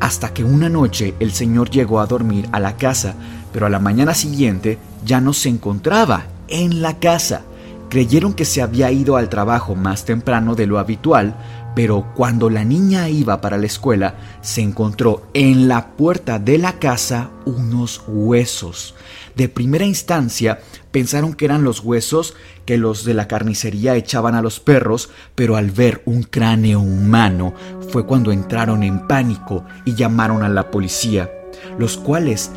hasta 0.00 0.32
que 0.32 0.42
una 0.42 0.68
noche 0.68 1.14
el 1.20 1.30
señor 1.30 1.70
llegó 1.70 2.00
a 2.00 2.06
dormir 2.06 2.48
a 2.50 2.58
la 2.58 2.76
casa, 2.76 3.14
pero 3.52 3.66
a 3.66 3.70
la 3.70 3.78
mañana 3.78 4.14
siguiente 4.14 4.78
ya 5.04 5.20
no 5.20 5.32
se 5.32 5.50
encontraba 5.50 6.24
en 6.50 6.82
la 6.82 6.98
casa. 6.98 7.42
Creyeron 7.88 8.34
que 8.34 8.44
se 8.44 8.62
había 8.62 8.92
ido 8.92 9.16
al 9.16 9.28
trabajo 9.28 9.74
más 9.74 10.04
temprano 10.04 10.54
de 10.54 10.66
lo 10.66 10.78
habitual, 10.78 11.34
pero 11.74 12.12
cuando 12.14 12.50
la 12.50 12.64
niña 12.64 13.08
iba 13.08 13.40
para 13.40 13.56
la 13.56 13.66
escuela, 13.66 14.14
se 14.40 14.60
encontró 14.60 15.22
en 15.34 15.68
la 15.68 15.88
puerta 15.88 16.38
de 16.38 16.58
la 16.58 16.74
casa 16.78 17.30
unos 17.46 18.02
huesos. 18.06 18.94
De 19.36 19.48
primera 19.48 19.84
instancia 19.84 20.60
pensaron 20.90 21.34
que 21.34 21.44
eran 21.44 21.62
los 21.62 21.80
huesos 21.80 22.34
que 22.64 22.76
los 22.76 23.04
de 23.04 23.14
la 23.14 23.28
carnicería 23.28 23.96
echaban 23.96 24.34
a 24.34 24.42
los 24.42 24.60
perros, 24.60 25.10
pero 25.34 25.56
al 25.56 25.70
ver 25.70 26.02
un 26.04 26.22
cráneo 26.24 26.80
humano 26.80 27.54
fue 27.90 28.06
cuando 28.06 28.32
entraron 28.32 28.82
en 28.82 29.06
pánico 29.06 29.64
y 29.84 29.94
llamaron 29.94 30.42
a 30.42 30.48
la 30.48 30.70
policía, 30.70 31.30
los 31.78 31.96
cuales 31.96 32.50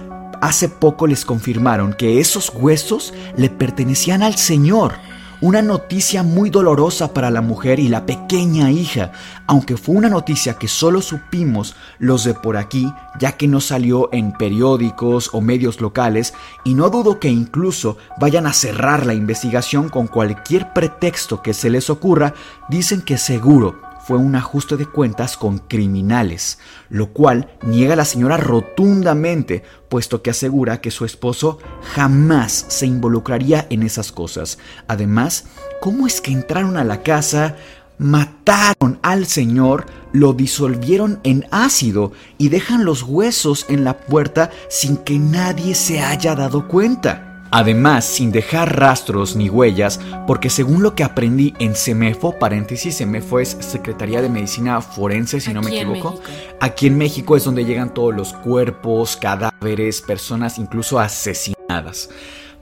hace 0.44 0.68
poco 0.68 1.08
les 1.08 1.24
confirmaron 1.24 1.94
que 1.94 2.20
esos 2.20 2.52
huesos 2.54 3.14
le 3.38 3.50
pertenecían 3.50 4.24
al 4.24 4.36
Señor. 4.36 4.96
Una 5.40 5.62
noticia 5.62 6.22
muy 6.22 6.50
dolorosa 6.50 7.14
para 7.14 7.30
la 7.30 7.42
mujer 7.42 7.80
y 7.80 7.88
la 7.88 8.06
pequeña 8.06 8.70
hija, 8.70 9.14
aunque 9.48 9.78
fue 9.78 9.96
una 9.96 10.10
noticia 10.10 10.56
que 10.56 10.68
solo 10.68 11.02
supimos 11.02 11.76
los 11.98 12.26
de 12.26 12.34
por 12.34 12.58
aquí, 12.58 12.94
ya 13.20 13.34
que 13.34 13.48
no 13.48 13.62
salió 13.62 14.10
en 14.12 14.34
periódicos 14.34 15.30
o 15.32 15.40
medios 15.40 15.80
locales, 15.80 16.34
y 16.66 16.76
no 16.76 16.90
dudo 16.90 17.22
que 17.22 17.30
incluso 17.30 17.98
vayan 18.20 18.46
a 18.46 18.54
cerrar 18.54 19.06
la 19.06 19.14
investigación 19.14 19.88
con 19.88 20.08
cualquier 20.08 20.74
pretexto 20.74 21.42
que 21.42 21.54
se 21.54 21.70
les 21.70 21.90
ocurra, 21.90 22.34
dicen 22.70 23.02
que 23.02 23.18
seguro 23.18 23.93
fue 24.06 24.18
un 24.18 24.36
ajuste 24.36 24.76
de 24.76 24.86
cuentas 24.86 25.38
con 25.38 25.60
criminales, 25.60 26.60
lo 26.90 27.14
cual 27.14 27.58
niega 27.66 27.96
la 27.96 28.04
señora 28.06 28.36
rotundamente, 28.36 29.64
puesto 29.88 30.22
que 30.22 30.32
asegura 30.32 30.82
que 30.82 30.92
su 30.92 31.06
esposo 31.06 31.60
jamás 31.96 32.66
se 32.68 32.86
involucraría 32.86 33.66
en 33.70 33.82
esas 33.84 34.12
cosas. 34.12 34.58
Además, 34.88 35.46
¿cómo 35.82 36.06
es 36.06 36.20
que 36.20 36.32
entraron 36.32 36.76
a 36.76 36.84
la 36.84 37.02
casa? 37.02 37.56
Mataron 37.98 39.00
al 39.04 39.26
señor, 39.26 39.86
lo 40.12 40.34
disolvieron 40.34 41.22
en 41.24 41.46
ácido 41.52 42.12
y 42.38 42.50
dejan 42.50 42.84
los 42.84 43.04
huesos 43.04 43.66
en 43.70 43.86
la 43.86 43.98
puerta 43.98 44.50
sin 44.70 44.98
que 44.98 45.18
nadie 45.18 45.76
se 45.76 46.02
haya 46.02 46.36
dado 46.36 46.68
cuenta. 46.68 47.33
Además, 47.56 48.06
sin 48.06 48.32
dejar 48.32 48.80
rastros 48.80 49.36
ni 49.36 49.48
huellas, 49.48 50.00
porque 50.26 50.50
según 50.50 50.82
lo 50.82 50.96
que 50.96 51.04
aprendí 51.04 51.54
en 51.60 51.76
CEMEFO, 51.76 52.40
paréntesis, 52.40 52.98
CEMEFO 52.98 53.40
es 53.42 53.50
Secretaría 53.60 54.24
de 54.24 54.30
Medicina 54.30 54.82
Forense, 54.82 55.40
si 55.40 55.54
no 55.54 55.62
me 55.62 55.70
equivoco, 55.70 56.20
aquí 56.60 56.88
en 56.88 56.98
México 56.98 57.38
es 57.38 57.44
donde 57.44 57.64
llegan 57.64 57.94
todos 57.94 58.16
los 58.16 58.34
cuerpos, 58.34 59.18
cadáveres, 59.18 60.02
personas 60.02 60.58
incluso 60.58 61.00
asesinadas. 61.00 62.10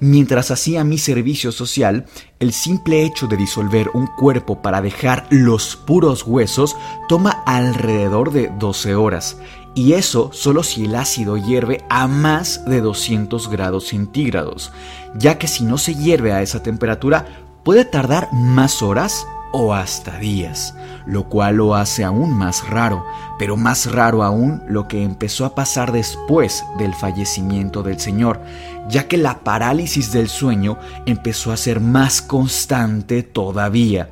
Mientras 0.02 0.52
hacía 0.52 0.84
mi 0.84 0.98
servicio 0.98 1.54
social, 1.54 2.06
el 2.40 2.52
simple 2.52 3.06
hecho 3.06 3.28
de 3.28 3.38
disolver 3.38 3.92
un 3.94 4.08
cuerpo 4.08 4.62
para 4.62 4.82
dejar 4.82 5.26
los 5.30 5.78
puros 5.78 6.24
huesos 6.24 6.76
toma 7.08 7.44
alrededor 7.46 8.34
de 8.34 8.52
12 8.60 8.96
horas, 8.96 9.38
y 9.74 9.94
eso 9.94 10.32
solo 10.34 10.64
si 10.64 10.86
el 10.86 10.96
ácido 10.96 11.38
hierve 11.38 11.84
a 11.90 12.08
más 12.08 12.66
de 12.66 12.82
200 12.82 13.50
grados 13.50 13.88
centígrados, 13.88 14.72
ya 15.16 15.38
que 15.38 15.48
si 15.48 15.64
no 15.64 15.78
se 15.78 15.96
hierve 15.96 16.34
a 16.34 16.42
esa 16.42 16.62
temperatura 16.62 17.26
puede 17.64 17.86
tardar 17.86 18.30
más 18.34 18.82
horas 18.82 19.26
o 19.54 19.74
hasta 19.74 20.18
días, 20.18 20.74
lo 21.06 21.26
cual 21.26 21.58
lo 21.58 21.76
hace 21.76 22.04
aún 22.04 22.34
más 22.34 22.70
raro, 22.70 23.06
pero 23.38 23.58
más 23.58 23.92
raro 23.92 24.24
aún 24.24 24.62
lo 24.68 24.88
que 24.88 25.04
empezó 25.04 25.46
a 25.46 25.56
pasar 25.56 25.92
después 25.92 26.64
del 26.78 26.94
fallecimiento 26.94 27.84
del 27.84 28.00
Señor, 28.00 28.42
ya 28.90 29.08
que 29.08 29.18
la 29.18 29.40
parálisis 29.40 30.12
del 30.12 30.30
sueño 30.30 30.78
empezó 31.06 31.52
a 31.52 31.58
ser 31.58 31.82
más 31.82 32.22
constante 32.22 33.24
todavía 33.24 34.10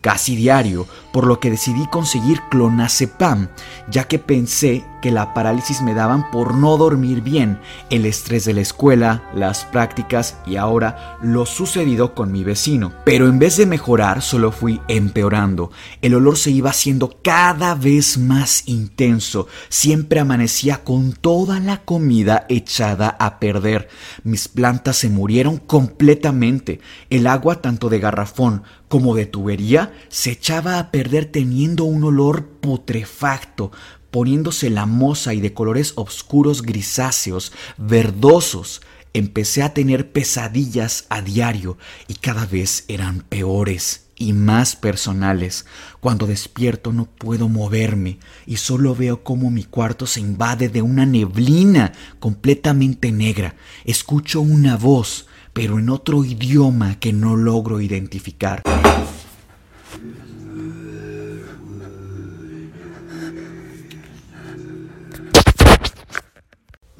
casi 0.00 0.36
diario, 0.36 0.86
por 1.12 1.26
lo 1.26 1.40
que 1.40 1.50
decidí 1.50 1.86
conseguir 1.86 2.40
clonazepam, 2.50 3.48
ya 3.90 4.04
que 4.04 4.18
pensé 4.18 4.84
que 5.00 5.10
la 5.10 5.34
parálisis 5.34 5.82
me 5.82 5.94
daban 5.94 6.30
por 6.30 6.54
no 6.54 6.76
dormir 6.76 7.22
bien, 7.22 7.58
el 7.88 8.06
estrés 8.06 8.44
de 8.44 8.54
la 8.54 8.60
escuela, 8.60 9.22
las 9.34 9.64
prácticas 9.64 10.36
y 10.46 10.56
ahora 10.56 11.18
lo 11.22 11.46
sucedido 11.46 12.14
con 12.14 12.32
mi 12.32 12.44
vecino. 12.44 12.92
Pero 13.04 13.28
en 13.28 13.38
vez 13.38 13.56
de 13.56 13.66
mejorar, 13.66 14.22
solo 14.22 14.52
fui 14.52 14.80
empeorando. 14.88 15.70
El 16.02 16.14
olor 16.14 16.36
se 16.36 16.50
iba 16.50 16.70
haciendo 16.70 17.16
cada 17.22 17.74
vez 17.74 18.18
más 18.18 18.64
intenso. 18.66 19.48
Siempre 19.68 20.20
amanecía 20.20 20.84
con 20.84 21.12
toda 21.12 21.60
la 21.60 21.78
comida 21.78 22.46
echada 22.48 23.16
a 23.18 23.38
perder. 23.38 23.88
Mis 24.22 24.48
plantas 24.48 24.96
se 24.96 25.08
murieron 25.08 25.56
completamente. 25.56 26.80
El 27.08 27.26
agua, 27.26 27.62
tanto 27.62 27.88
de 27.88 28.00
garrafón 28.00 28.62
como 28.90 29.14
de 29.14 29.24
tubería, 29.24 29.94
se 30.08 30.32
echaba 30.32 30.80
a 30.80 30.90
perder 30.90 31.26
teniendo 31.26 31.84
un 31.84 32.02
olor 32.02 32.44
putrefacto 32.44 33.70
poniéndose 34.10 34.68
la 34.68 34.84
moza 34.84 35.32
y 35.32 35.40
de 35.40 35.54
colores 35.54 35.92
oscuros 35.94 36.62
grisáceos, 36.62 37.52
verdosos. 37.78 38.82
Empecé 39.14 39.62
a 39.62 39.74
tener 39.74 40.10
pesadillas 40.10 41.06
a 41.08 41.22
diario 41.22 41.78
y 42.08 42.14
cada 42.14 42.46
vez 42.46 42.84
eran 42.88 43.20
peores 43.20 44.06
y 44.16 44.32
más 44.32 44.74
personales. 44.74 45.66
Cuando 46.00 46.26
despierto 46.26 46.92
no 46.92 47.04
puedo 47.04 47.48
moverme 47.48 48.18
y 48.44 48.56
solo 48.56 48.96
veo 48.96 49.22
cómo 49.22 49.52
mi 49.52 49.62
cuarto 49.62 50.08
se 50.08 50.18
invade 50.18 50.68
de 50.68 50.82
una 50.82 51.06
neblina 51.06 51.92
completamente 52.18 53.12
negra. 53.12 53.54
Escucho 53.84 54.40
una 54.40 54.76
voz, 54.76 55.28
pero 55.52 55.78
en 55.78 55.90
otro 55.90 56.24
idioma 56.24 56.98
que 56.98 57.12
no 57.12 57.36
logro 57.36 57.80
identificar. 57.80 58.62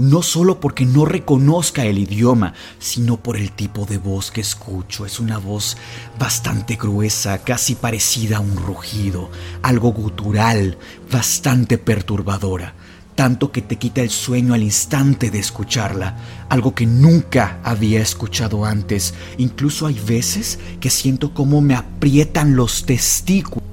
no 0.00 0.22
solo 0.22 0.60
porque 0.60 0.86
no 0.86 1.04
reconozca 1.04 1.84
el 1.84 1.98
idioma, 1.98 2.54
sino 2.78 3.18
por 3.18 3.36
el 3.36 3.52
tipo 3.52 3.84
de 3.84 3.98
voz 3.98 4.30
que 4.30 4.40
escucho. 4.40 5.04
Es 5.04 5.20
una 5.20 5.36
voz 5.36 5.76
bastante 6.18 6.76
gruesa, 6.76 7.44
casi 7.44 7.74
parecida 7.74 8.38
a 8.38 8.40
un 8.40 8.56
rugido, 8.56 9.30
algo 9.62 9.92
gutural, 9.92 10.78
bastante 11.12 11.76
perturbadora 11.76 12.74
tanto 13.20 13.52
que 13.52 13.60
te 13.60 13.76
quita 13.76 14.00
el 14.00 14.08
sueño 14.08 14.54
al 14.54 14.62
instante 14.62 15.30
de 15.30 15.38
escucharla, 15.38 16.16
algo 16.48 16.74
que 16.74 16.86
nunca 16.86 17.60
había 17.62 18.00
escuchado 18.00 18.64
antes. 18.64 19.12
Incluso 19.36 19.86
hay 19.86 20.00
veces 20.00 20.58
que 20.80 20.88
siento 20.88 21.34
como 21.34 21.60
me 21.60 21.74
aprietan 21.74 22.56
los 22.56 22.86
testículos, 22.86 23.69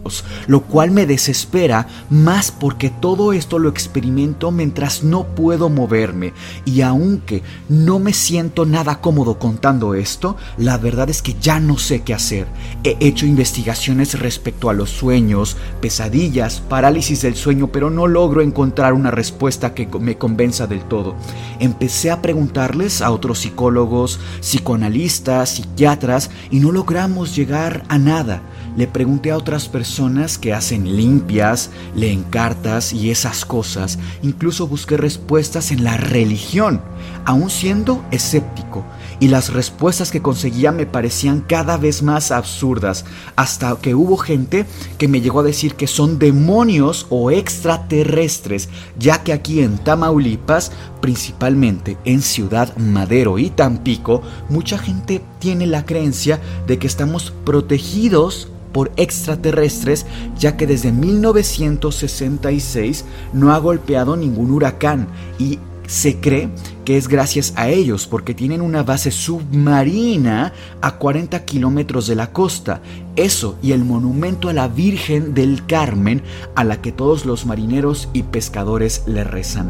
lo 0.48 0.62
cual 0.62 0.92
me 0.92 1.06
desespera 1.06 1.88
más 2.10 2.52
porque 2.52 2.90
todo 2.90 3.34
esto 3.34 3.60
lo 3.60 3.70
experimento 3.70 4.52
mientras 4.52 5.04
no 5.04 5.24
puedo 5.24 5.70
moverme. 5.70 6.34
Y 6.66 6.82
aunque 6.82 7.44
no 7.70 8.00
me 8.00 8.14
siento 8.14 8.66
nada 8.66 9.02
cómodo 9.02 9.40
contando 9.40 9.94
esto, 9.94 10.38
la 10.58 10.78
verdad 10.78 11.10
es 11.10 11.22
que 11.22 11.36
ya 11.40 11.60
no 11.60 11.78
sé 11.78 12.02
qué 12.02 12.14
hacer. 12.14 12.48
He 12.84 12.98
hecho 13.00 13.26
investigaciones 13.26 14.20
respecto 14.20 14.70
a 14.70 14.74
los 14.74 14.90
sueños, 14.90 15.58
pesadillas, 15.82 16.62
parálisis 16.62 17.22
del 17.22 17.36
sueño, 17.36 17.68
pero 17.68 17.90
no 17.90 18.08
logro 18.08 18.42
encontrar 18.42 18.94
una 18.94 19.12
respuesta 19.12 19.74
que 19.74 19.88
me 20.00 20.18
convenza 20.18 20.68
del 20.68 20.84
todo. 20.84 21.16
Empecé 21.60 22.12
a 22.12 22.22
preguntarles 22.22 23.02
a 23.02 23.12
otros 23.12 23.40
psicólogos, 23.40 24.20
psicoanalistas, 24.42 25.50
psiquiatras 25.50 26.30
y 26.52 26.60
no 26.60 26.72
logramos 26.72 27.36
llegar 27.36 27.84
a 27.90 27.98
nada. 27.98 28.42
Le 28.76 28.88
pregunté 28.88 29.32
a 29.32 29.38
otras 29.38 29.68
personas 29.68 29.97
que 30.40 30.54
hacen 30.54 30.96
limpias, 30.96 31.72
leen 31.96 32.22
cartas 32.22 32.94
y 32.94 33.10
esas 33.10 33.46
cosas. 33.46 33.98
Incluso 34.22 34.68
busqué 34.68 34.96
respuestas 34.96 35.72
en 35.72 35.84
la 35.84 35.98
religión, 35.98 36.82
aún 37.26 37.50
siendo 37.50 38.06
escéptico 38.12 38.86
y 39.20 39.30
las 39.30 39.52
respuestas 39.52 40.12
que 40.12 40.22
conseguía 40.22 40.72
me 40.72 40.86
parecían 40.86 41.42
cada 41.42 41.78
vez 41.78 42.04
más 42.04 42.30
absurdas, 42.32 43.06
hasta 43.36 43.76
que 43.78 43.96
hubo 43.96 44.18
gente 44.18 44.68
que 45.00 45.08
me 45.08 45.20
llegó 45.20 45.40
a 45.40 45.44
decir 45.44 45.74
que 45.74 45.88
son 45.88 46.20
demonios 46.20 47.08
o 47.10 47.32
extraterrestres, 47.32 48.70
ya 49.00 49.24
que 49.24 49.34
aquí 49.34 49.62
en 49.62 49.80
Tamaulipas, 49.80 50.72
principalmente 51.02 51.98
en 52.06 52.22
Ciudad 52.22 52.78
Madero 52.78 53.40
y 53.40 53.50
Tampico, 53.50 54.22
mucha 54.50 54.78
gente 54.78 55.24
tiene 55.40 55.66
la 55.66 55.88
creencia 55.88 56.40
de 56.68 56.78
que 56.78 56.86
estamos 56.86 57.34
protegidos 57.44 58.50
por 58.72 58.92
extraterrestres, 58.98 60.06
ya 60.38 60.58
que 60.58 60.68
desde 60.68 60.92
1966 60.92 63.06
no 63.34 63.52
ha 63.54 63.58
golpeado 63.58 64.16
ningún 64.16 64.52
huracán 64.52 65.08
y 65.40 65.58
se 65.88 66.20
cree 66.20 66.50
que 66.88 66.96
es 66.96 67.10
gracias 67.10 67.52
a 67.58 67.68
ellos 67.68 68.08
porque 68.08 68.34
tienen 68.34 68.62
una 68.62 68.82
base 68.82 69.12
submarina 69.12 70.54
a 70.80 70.96
40 70.96 71.44
kilómetros 71.44 72.08
de 72.08 72.16
la 72.16 72.32
costa. 72.32 72.80
Eso 73.18 73.58
y 73.62 73.74
el 73.74 73.84
monumento 73.84 74.48
a 74.48 74.54
la 74.54 74.70
Virgen 74.70 75.34
del 75.34 75.66
Carmen 75.66 76.22
a 76.56 76.64
la 76.64 76.82
que 76.82 76.94
todos 76.94 77.26
los 77.26 77.46
marineros 77.46 78.08
y 78.14 78.24
pescadores 78.24 79.04
le 79.06 79.26
rezan. 79.26 79.70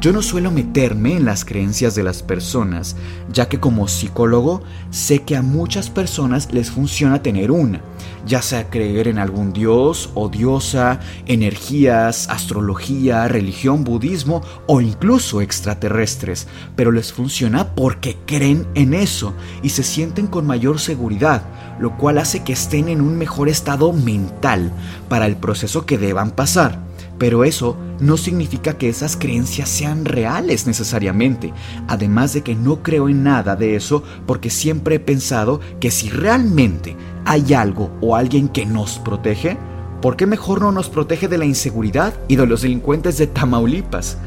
Yo 0.00 0.14
no 0.14 0.22
suelo 0.22 0.50
meterme 0.50 1.14
en 1.14 1.26
las 1.26 1.44
creencias 1.44 1.94
de 1.96 2.02
las 2.02 2.22
personas, 2.22 2.96
ya 3.30 3.46
que 3.46 3.60
como 3.60 3.86
psicólogo 3.86 4.62
sé 4.88 5.18
que 5.18 5.36
a 5.36 5.42
muchas 5.42 5.90
personas 5.90 6.50
les 6.50 6.70
funciona 6.70 7.22
tener 7.22 7.50
una 7.50 7.82
ya 8.26 8.42
sea 8.42 8.70
creer 8.70 9.08
en 9.08 9.18
algún 9.18 9.52
dios 9.52 10.10
o 10.14 10.28
diosa, 10.28 11.00
energías, 11.26 12.28
astrología, 12.28 13.28
religión, 13.28 13.84
budismo 13.84 14.42
o 14.66 14.80
incluso 14.80 15.40
extraterrestres, 15.40 16.46
pero 16.76 16.92
les 16.92 17.12
funciona 17.12 17.74
porque 17.74 18.16
creen 18.26 18.66
en 18.74 18.94
eso 18.94 19.34
y 19.62 19.70
se 19.70 19.82
sienten 19.82 20.26
con 20.26 20.46
mayor 20.46 20.80
seguridad, 20.80 21.42
lo 21.78 21.96
cual 21.96 22.18
hace 22.18 22.42
que 22.42 22.52
estén 22.52 22.88
en 22.88 23.00
un 23.00 23.16
mejor 23.16 23.48
estado 23.48 23.92
mental 23.92 24.72
para 25.08 25.26
el 25.26 25.36
proceso 25.36 25.86
que 25.86 25.98
deban 25.98 26.30
pasar. 26.30 26.78
Pero 27.18 27.44
eso 27.44 27.76
no 28.00 28.16
significa 28.16 28.76
que 28.76 28.88
esas 28.88 29.16
creencias 29.16 29.68
sean 29.68 30.04
reales 30.04 30.66
necesariamente, 30.66 31.52
además 31.86 32.32
de 32.32 32.42
que 32.42 32.54
no 32.54 32.82
creo 32.82 33.08
en 33.08 33.22
nada 33.22 33.54
de 33.54 33.76
eso 33.76 34.02
porque 34.26 34.50
siempre 34.50 34.96
he 34.96 35.00
pensado 35.00 35.60
que 35.80 35.90
si 35.90 36.10
realmente 36.10 36.96
hay 37.24 37.54
algo 37.54 37.90
o 38.00 38.16
alguien 38.16 38.48
que 38.48 38.66
nos 38.66 38.98
protege, 38.98 39.56
¿por 40.04 40.18
qué 40.18 40.26
mejor 40.26 40.60
no 40.60 40.70
nos 40.70 40.90
protege 40.90 41.28
de 41.28 41.38
la 41.38 41.46
inseguridad 41.46 42.12
y 42.28 42.36
de 42.36 42.46
los 42.46 42.60
delincuentes 42.60 43.16
de 43.16 43.26
Tamaulipas? 43.26 44.18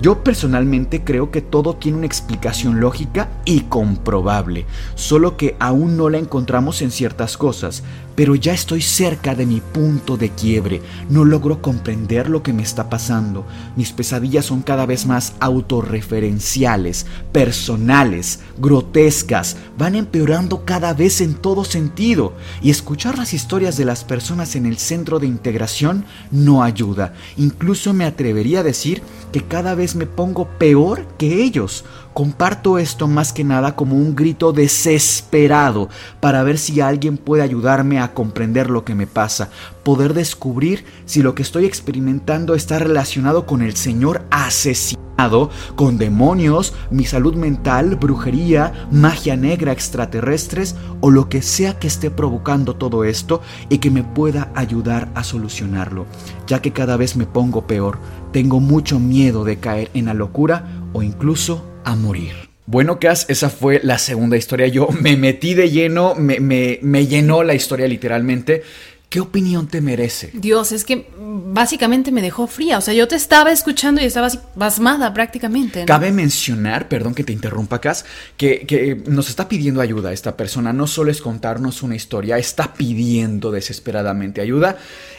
Yo 0.00 0.24
personalmente 0.24 1.04
creo 1.04 1.30
que 1.30 1.42
todo 1.42 1.76
tiene 1.76 1.98
una 1.98 2.06
explicación 2.06 2.80
lógica 2.80 3.28
y 3.44 3.60
comprobable, 3.60 4.64
solo 4.94 5.36
que 5.36 5.54
aún 5.58 5.98
no 5.98 6.08
la 6.08 6.16
encontramos 6.16 6.80
en 6.80 6.90
ciertas 6.90 7.36
cosas, 7.36 7.82
pero 8.16 8.34
ya 8.34 8.54
estoy 8.54 8.80
cerca 8.80 9.34
de 9.34 9.44
mi 9.44 9.60
punto 9.60 10.16
de 10.16 10.30
quiebre. 10.30 10.80
No 11.10 11.24
logro 11.24 11.60
comprender 11.60 12.30
lo 12.30 12.42
que 12.42 12.54
me 12.54 12.62
está 12.62 12.88
pasando. 12.88 13.46
Mis 13.76 13.92
pesadillas 13.92 14.46
son 14.46 14.62
cada 14.62 14.86
vez 14.86 15.04
más 15.04 15.34
autorreferenciales, 15.38 17.04
personales, 17.30 18.40
grotescas, 18.56 19.58
van 19.76 19.94
empeorando 19.94 20.64
cada 20.64 20.94
vez 20.94 21.20
en 21.20 21.34
todo 21.34 21.64
sentido. 21.64 22.32
Y 22.62 22.70
escuchar 22.70 23.18
las 23.18 23.34
historias 23.34 23.76
de 23.76 23.84
las 23.84 24.02
personas 24.02 24.56
en 24.56 24.64
el 24.64 24.78
centro 24.78 25.18
de 25.18 25.25
integración 25.26 26.04
no 26.30 26.62
ayuda. 26.62 27.14
Incluso 27.36 27.92
me 27.92 28.04
atrevería 28.04 28.60
a 28.60 28.64
decir 28.64 29.02
que 29.32 29.42
cada 29.42 29.74
vez 29.74 29.94
me 29.94 30.06
pongo 30.06 30.48
peor 30.58 31.06
que 31.18 31.42
ellos. 31.42 31.84
Comparto 32.16 32.78
esto 32.78 33.08
más 33.08 33.34
que 33.34 33.44
nada 33.44 33.76
como 33.76 33.94
un 33.94 34.16
grito 34.16 34.54
desesperado 34.54 35.90
para 36.18 36.42
ver 36.44 36.56
si 36.56 36.80
alguien 36.80 37.18
puede 37.18 37.42
ayudarme 37.42 38.00
a 38.00 38.14
comprender 38.14 38.70
lo 38.70 38.86
que 38.86 38.94
me 38.94 39.06
pasa, 39.06 39.50
poder 39.82 40.14
descubrir 40.14 40.86
si 41.04 41.20
lo 41.20 41.34
que 41.34 41.42
estoy 41.42 41.66
experimentando 41.66 42.54
está 42.54 42.78
relacionado 42.78 43.44
con 43.44 43.60
el 43.60 43.76
Señor 43.76 44.24
asesinado, 44.30 45.50
con 45.74 45.98
demonios, 45.98 46.72
mi 46.90 47.04
salud 47.04 47.34
mental, 47.34 47.96
brujería, 47.96 48.88
magia 48.90 49.36
negra, 49.36 49.72
extraterrestres 49.72 50.74
o 51.02 51.10
lo 51.10 51.28
que 51.28 51.42
sea 51.42 51.78
que 51.78 51.86
esté 51.86 52.10
provocando 52.10 52.76
todo 52.76 53.04
esto 53.04 53.42
y 53.68 53.76
que 53.76 53.90
me 53.90 54.04
pueda 54.04 54.50
ayudar 54.54 55.10
a 55.14 55.22
solucionarlo, 55.22 56.06
ya 56.46 56.62
que 56.62 56.72
cada 56.72 56.96
vez 56.96 57.14
me 57.14 57.26
pongo 57.26 57.66
peor, 57.66 57.98
tengo 58.32 58.58
mucho 58.58 58.98
miedo 58.98 59.44
de 59.44 59.58
caer 59.58 59.90
en 59.92 60.06
la 60.06 60.14
locura 60.14 60.64
o 60.94 61.02
incluso 61.02 61.75
a 61.86 61.94
morir. 61.94 62.34
Bueno, 62.66 62.98
Cass, 62.98 63.26
esa 63.28 63.48
fue 63.48 63.80
la 63.82 63.96
segunda 63.96 64.36
historia. 64.36 64.66
Yo 64.66 64.88
me 65.00 65.16
metí 65.16 65.54
de 65.54 65.70
lleno, 65.70 66.14
me, 66.16 66.40
me, 66.40 67.06
llenó 67.06 67.44
la 67.44 67.54
historia 67.54 67.86
literalmente. 67.86 68.64
¿Qué 69.08 69.20
opinión 69.20 69.68
te 69.68 69.80
merece? 69.80 70.30
Dios, 70.34 70.72
es 70.72 70.84
que 70.84 71.06
básicamente 71.16 72.10
me 72.10 72.20
dejó 72.20 72.48
fría. 72.48 72.78
O 72.78 72.80
sea, 72.80 72.92
yo 72.92 73.06
te 73.06 73.14
estaba 73.14 73.52
escuchando 73.52 74.00
y 74.00 74.04
estaba 74.04 74.26
así 74.26 74.40
pasmada 74.58 75.14
prácticamente. 75.14 75.84
Cabe 75.84 76.10
mencionar, 76.10 76.88
perdón 76.88 77.14
que 77.14 77.22
te 77.22 77.32
interrumpa, 77.32 77.80
Cass, 77.80 78.04
que, 78.36 78.66
que, 78.66 79.00
nos 79.06 79.28
está 79.28 79.48
pidiendo 79.48 79.80
ayuda 79.80 80.12
esta 80.12 80.36
persona. 80.36 80.72
No 80.72 80.88
solo 80.88 81.12
es 81.12 81.22
contarnos 81.22 81.84
una 81.84 81.94
historia, 81.94 82.36
está 82.36 82.74
pidiendo 82.74 83.52
desesperadamente 83.52 84.40
ayuda 84.40 84.76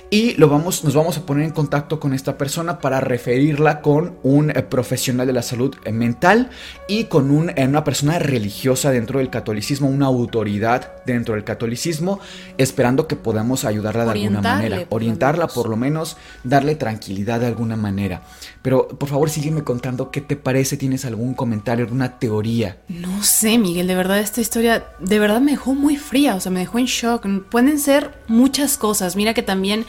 y 0.10 0.36
lo 0.36 0.48
vamos, 0.48 0.84
nos 0.86 0.94
vamos 0.94 1.18
a 1.18 1.26
poner 1.26 1.44
en 1.44 1.52
contacto 1.52 2.00
con 2.00 2.14
esta 2.14 2.38
persona 2.38 2.80
para 2.80 3.02
referirla 3.02 3.82
con 3.82 4.18
un 4.24 4.52
eh, 4.52 4.64
profesional 4.64 5.28
de 5.28 5.34
la 5.34 5.42
salud 5.42 5.76
eh, 5.84 5.92
mental 5.92 6.50
y 6.88 7.06
con 7.06 7.30
un, 7.30 7.50
eh, 7.50 7.68
una 7.68 7.84
persona 7.84 8.18
religiosa 8.18 8.92
dentro 8.92 9.20
del 9.20 9.30
catolicismo, 9.30 9.90
una 9.90 10.06
autoridad 10.06 11.04
dentro 11.06 11.36
del 11.36 11.44
catolicismo, 11.44 12.20
esperando 12.58 13.08
que 13.08 13.18
podamos 13.18 13.66
ayudarla 13.66 14.06
de 14.06 14.12
alguna 14.12 14.42
manera, 14.42 14.86
orientarla 14.90 15.48
por 15.48 15.68
lo 15.68 15.76
menos, 15.76 16.16
darle 16.44 16.76
tranquilidad 16.76 17.42
de 17.42 17.48
alguna 17.48 17.76
manera. 17.76 18.22
Pero 18.68 18.86
por 18.86 19.08
favor 19.08 19.30
sígueme 19.30 19.64
contando 19.64 20.12
qué 20.12 20.20
te 20.20 20.36
parece, 20.36 20.76
tienes 20.76 21.06
algún 21.06 21.36
comentario, 21.36 21.86
alguna 21.86 22.20
teoría. 22.20 22.82
No 22.90 23.24
sé, 23.24 23.58
Miguel, 23.58 23.88
de 23.88 23.96
verdad 23.96 24.20
esta 24.20 24.42
historia 24.42 24.86
de 25.00 25.20
verdad 25.20 25.40
me 25.40 25.52
dejó 25.52 25.74
muy 25.74 25.96
fría, 25.96 26.36
o 26.36 26.42
sea, 26.42 26.52
me 26.52 26.60
dejó 26.60 26.78
en 26.78 26.88
shock. 26.88 27.26
Pueden 27.50 27.80
ser 27.80 28.20
muchas 28.28 28.78
cosas. 28.78 29.16
Mira 29.16 29.34
que 29.34 29.42
también 29.42 29.86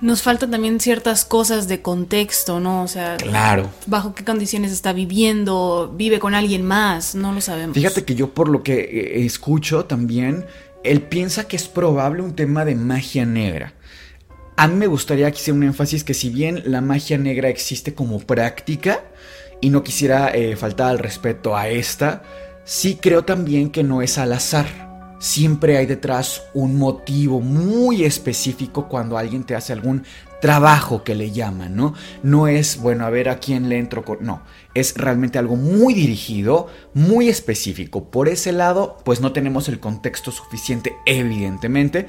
nos 0.00 0.22
faltan 0.22 0.50
también 0.50 0.80
ciertas 0.80 1.26
cosas 1.26 1.68
de 1.68 1.82
contexto, 1.82 2.58
¿no? 2.58 2.84
O 2.84 2.88
sea, 2.88 3.18
claro. 3.18 3.68
bajo 3.84 4.14
qué 4.14 4.24
condiciones 4.24 4.72
está 4.72 4.94
viviendo, 4.94 5.92
vive 5.94 6.18
con 6.18 6.34
alguien 6.34 6.62
más, 6.62 7.14
no 7.14 7.34
lo 7.34 7.42
sabemos. 7.42 7.74
Fíjate 7.74 8.06
que 8.06 8.14
yo 8.14 8.32
por 8.32 8.48
lo 8.48 8.62
que 8.62 8.80
eh, 8.80 9.26
escucho 9.26 9.84
también, 9.84 10.46
él 10.84 11.02
piensa 11.02 11.46
que 11.48 11.56
es 11.56 11.68
probable 11.68 12.22
un 12.22 12.34
tema 12.34 12.64
de 12.64 12.76
magia 12.76 13.26
negra. 13.26 13.74
A 14.56 14.68
mí 14.68 14.74
me 14.76 14.86
gustaría 14.86 15.30
que 15.30 15.38
hiciera 15.38 15.56
un 15.56 15.64
énfasis 15.64 16.02
que 16.02 16.14
si 16.14 16.30
bien 16.30 16.62
la 16.64 16.80
magia 16.80 17.18
negra 17.18 17.48
existe 17.48 17.94
como 17.94 18.20
práctica, 18.20 19.04
y 19.60 19.70
no 19.70 19.82
quisiera 19.82 20.28
eh, 20.30 20.56
faltar 20.56 20.90
al 20.90 20.98
respeto 20.98 21.56
a 21.56 21.68
esta, 21.68 22.22
sí 22.64 22.98
creo 23.00 23.24
también 23.24 23.70
que 23.70 23.82
no 23.82 24.02
es 24.02 24.18
al 24.18 24.32
azar 24.32 24.86
siempre 25.18 25.76
hay 25.76 25.86
detrás 25.86 26.42
un 26.54 26.76
motivo 26.76 27.40
muy 27.40 28.04
específico 28.04 28.88
cuando 28.88 29.16
alguien 29.16 29.44
te 29.44 29.54
hace 29.54 29.72
algún 29.72 30.04
trabajo 30.40 31.02
que 31.02 31.14
le 31.14 31.30
llaman, 31.30 31.74
¿no? 31.74 31.94
No 32.22 32.46
es, 32.46 32.78
bueno, 32.78 33.06
a 33.06 33.10
ver 33.10 33.28
a 33.28 33.38
quién 33.38 33.68
le 33.68 33.78
entro 33.78 34.04
con... 34.04 34.18
No, 34.20 34.42
es 34.74 34.94
realmente 34.96 35.38
algo 35.38 35.56
muy 35.56 35.94
dirigido, 35.94 36.68
muy 36.92 37.28
específico. 37.28 38.10
Por 38.10 38.28
ese 38.28 38.52
lado, 38.52 38.98
pues 39.04 39.20
no 39.20 39.32
tenemos 39.32 39.68
el 39.68 39.80
contexto 39.80 40.30
suficiente, 40.30 40.94
evidentemente. 41.06 42.08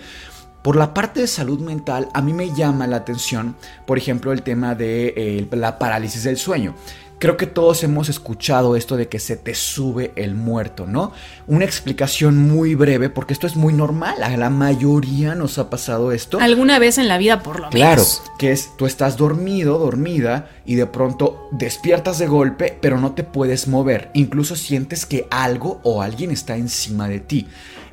Por 0.67 0.75
la 0.75 0.93
parte 0.93 1.21
de 1.21 1.27
salud 1.27 1.61
mental, 1.61 2.09
a 2.13 2.21
mí 2.21 2.33
me 2.33 2.53
llama 2.53 2.87
la 2.87 2.97
atención, 2.97 3.55
por 3.85 3.97
ejemplo, 3.97 4.33
el 4.33 4.41
tema 4.41 4.75
de 4.75 5.13
eh, 5.15 5.47
la 5.51 5.79
parálisis 5.79 6.23
del 6.23 6.35
sueño. 6.35 6.75
Creo 7.19 7.37
que 7.37 7.47
todos 7.47 7.85
hemos 7.85 8.09
escuchado 8.09 8.75
esto 8.75 8.97
de 8.97 9.07
que 9.07 9.17
se 9.17 9.37
te 9.37 9.55
sube 9.55 10.11
el 10.17 10.35
muerto, 10.35 10.85
¿no? 10.85 11.13
Una 11.47 11.63
explicación 11.63 12.49
muy 12.49 12.75
breve, 12.75 13.09
porque 13.09 13.31
esto 13.31 13.47
es 13.47 13.55
muy 13.55 13.73
normal, 13.73 14.21
a 14.21 14.35
la 14.35 14.49
mayoría 14.49 15.35
nos 15.35 15.57
ha 15.57 15.69
pasado 15.69 16.11
esto. 16.11 16.37
Alguna 16.41 16.79
vez 16.79 16.97
en 16.97 17.07
la 17.07 17.17
vida, 17.17 17.41
por 17.43 17.61
lo 17.61 17.71
menos. 17.71 17.71
Claro, 17.71 18.03
que 18.37 18.51
es, 18.51 18.75
tú 18.75 18.85
estás 18.85 19.15
dormido, 19.15 19.79
dormida, 19.79 20.49
y 20.65 20.75
de 20.75 20.85
pronto 20.85 21.47
despiertas 21.51 22.19
de 22.19 22.27
golpe, 22.27 22.77
pero 22.81 22.99
no 22.99 23.13
te 23.13 23.23
puedes 23.23 23.69
mover. 23.69 24.11
Incluso 24.13 24.57
sientes 24.57 25.05
que 25.05 25.27
algo 25.31 25.79
o 25.83 26.01
alguien 26.01 26.29
está 26.29 26.57
encima 26.57 27.07
de 27.07 27.21
ti. 27.21 27.47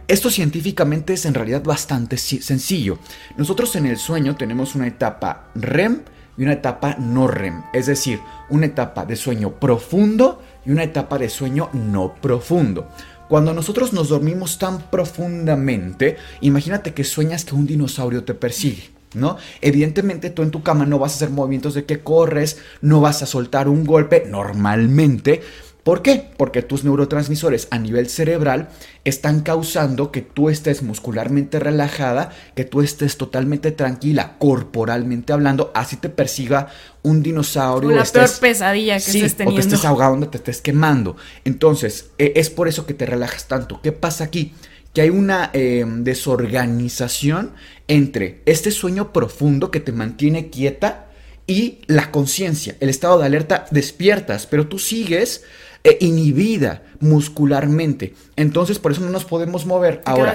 Esto 0.07 0.31
científicamente 0.31 1.15
es 1.15 1.25
en 1.25 1.35
realidad 1.35 1.63
bastante 1.63 2.19
sencillo. 2.19 2.99
Nosotros 3.37 3.75
en 3.77 3.87
el 3.87 3.97
sueño 3.97 4.37
tenemos 4.37 4.75
una 4.75 4.87
etapa 4.87 5.49
REM, 5.55 6.03
y 6.37 6.43
una 6.43 6.55
etapa 6.55 6.97
no 6.99 7.27
REM, 7.27 7.63
es 7.73 7.87
decir, 7.87 8.21
una 8.51 8.67
etapa 8.67 9.05
de 9.05 9.17
sueño 9.17 9.59
profundo 9.61 10.43
y 10.67 10.73
una 10.73 10.83
etapa 10.83 11.19
de 11.19 11.29
sueño 11.29 11.71
no 11.73 12.15
profundo. 12.15 12.89
Cuando 13.29 13.55
nosotros 13.55 13.93
nos 13.93 14.09
dormimos 14.09 14.59
tan 14.59 14.91
profundamente, 14.91 16.17
imagínate 16.41 16.93
que 16.93 17.05
sueñas 17.05 17.45
que 17.45 17.55
un 17.55 17.67
dinosaurio 17.67 18.25
te 18.25 18.35
persigue. 18.35 18.95
¿No? 19.15 19.37
Evidentemente 19.61 20.31
tú 20.31 20.43
en 20.43 20.51
tu 20.51 20.65
cama 20.65 20.87
no 20.87 20.99
vas 20.99 21.13
a 21.13 21.15
hacer 21.15 21.31
movimientos 21.31 21.75
de 21.75 21.85
que 21.85 22.01
corres, 22.01 22.59
no 22.83 23.01
vas 23.01 23.23
a 23.23 23.27
soltar 23.27 23.69
un 23.69 23.85
golpe 23.85 24.25
normalmente, 24.29 25.41
¿Por 25.85 26.01
qué? 26.01 26.31
Porque 26.39 26.63
tus 26.63 26.83
neurotransmisores 26.83 27.69
a 27.71 27.79
nivel 27.79 28.09
cerebral 28.09 28.71
están 29.05 29.41
causando 29.41 30.11
que 30.11 30.23
tú 30.23 30.49
estés 30.49 30.83
muscularmente 30.83 31.61
relajada, 31.61 32.31
que 32.57 32.65
tú 32.65 32.81
estés 32.81 33.19
totalmente 33.19 33.71
tranquila, 33.71 34.37
corporalmente 34.39 35.35
hablando, 35.35 35.71
así 35.75 35.97
te 35.97 36.09
persiga 36.09 36.69
un 37.03 37.23
dinosaurio. 37.23 37.91
La 37.91 38.05
peor 38.05 38.31
pesadilla 38.41 38.95
que 38.95 39.11
estés 39.11 39.37
teniendo. 39.37 39.61
O 39.61 39.69
te 39.69 39.75
estés 39.75 39.85
ahogando, 39.85 40.29
te 40.31 40.39
estés 40.39 40.63
quemando. 40.63 41.17
Entonces, 41.45 42.07
e, 42.17 42.33
es 42.37 42.49
por 42.49 42.67
eso 42.67 42.87
que 42.87 42.95
te 42.95 43.05
relajas 43.05 43.47
tanto. 43.47 43.83
¿Qué 43.83 43.93
pasa 43.93 44.25
aquí? 44.25 44.55
Que 44.95 45.03
hay 45.03 45.11
una 45.11 45.51
em, 45.53 46.03
desorganización 46.03 47.53
entre 47.89 48.41
este 48.47 48.71
sueño 48.71 49.13
profundo 49.13 49.71
que 49.71 49.81
te 49.81 49.93
mantiene 49.93 50.49
quieta 50.49 51.09
y 51.47 51.81
la 51.89 52.11
conciencia, 52.11 52.75
el 52.81 52.89
estado 52.89 53.19
de 53.19 53.27
alerta, 53.27 53.67
despiertas, 53.71 54.47
pero 54.47 54.67
tú 54.67 54.79
sigues 54.79 55.45
e 55.85 55.99
inhibida 56.01 56.83
muscularmente. 56.99 58.15
Entonces 58.37 58.79
por 58.79 58.91
eso 58.93 59.03
no 59.03 59.11
nos 59.11 59.25
podemos 59.25 59.67
mover. 59.67 60.03
Ahora, 60.07 60.35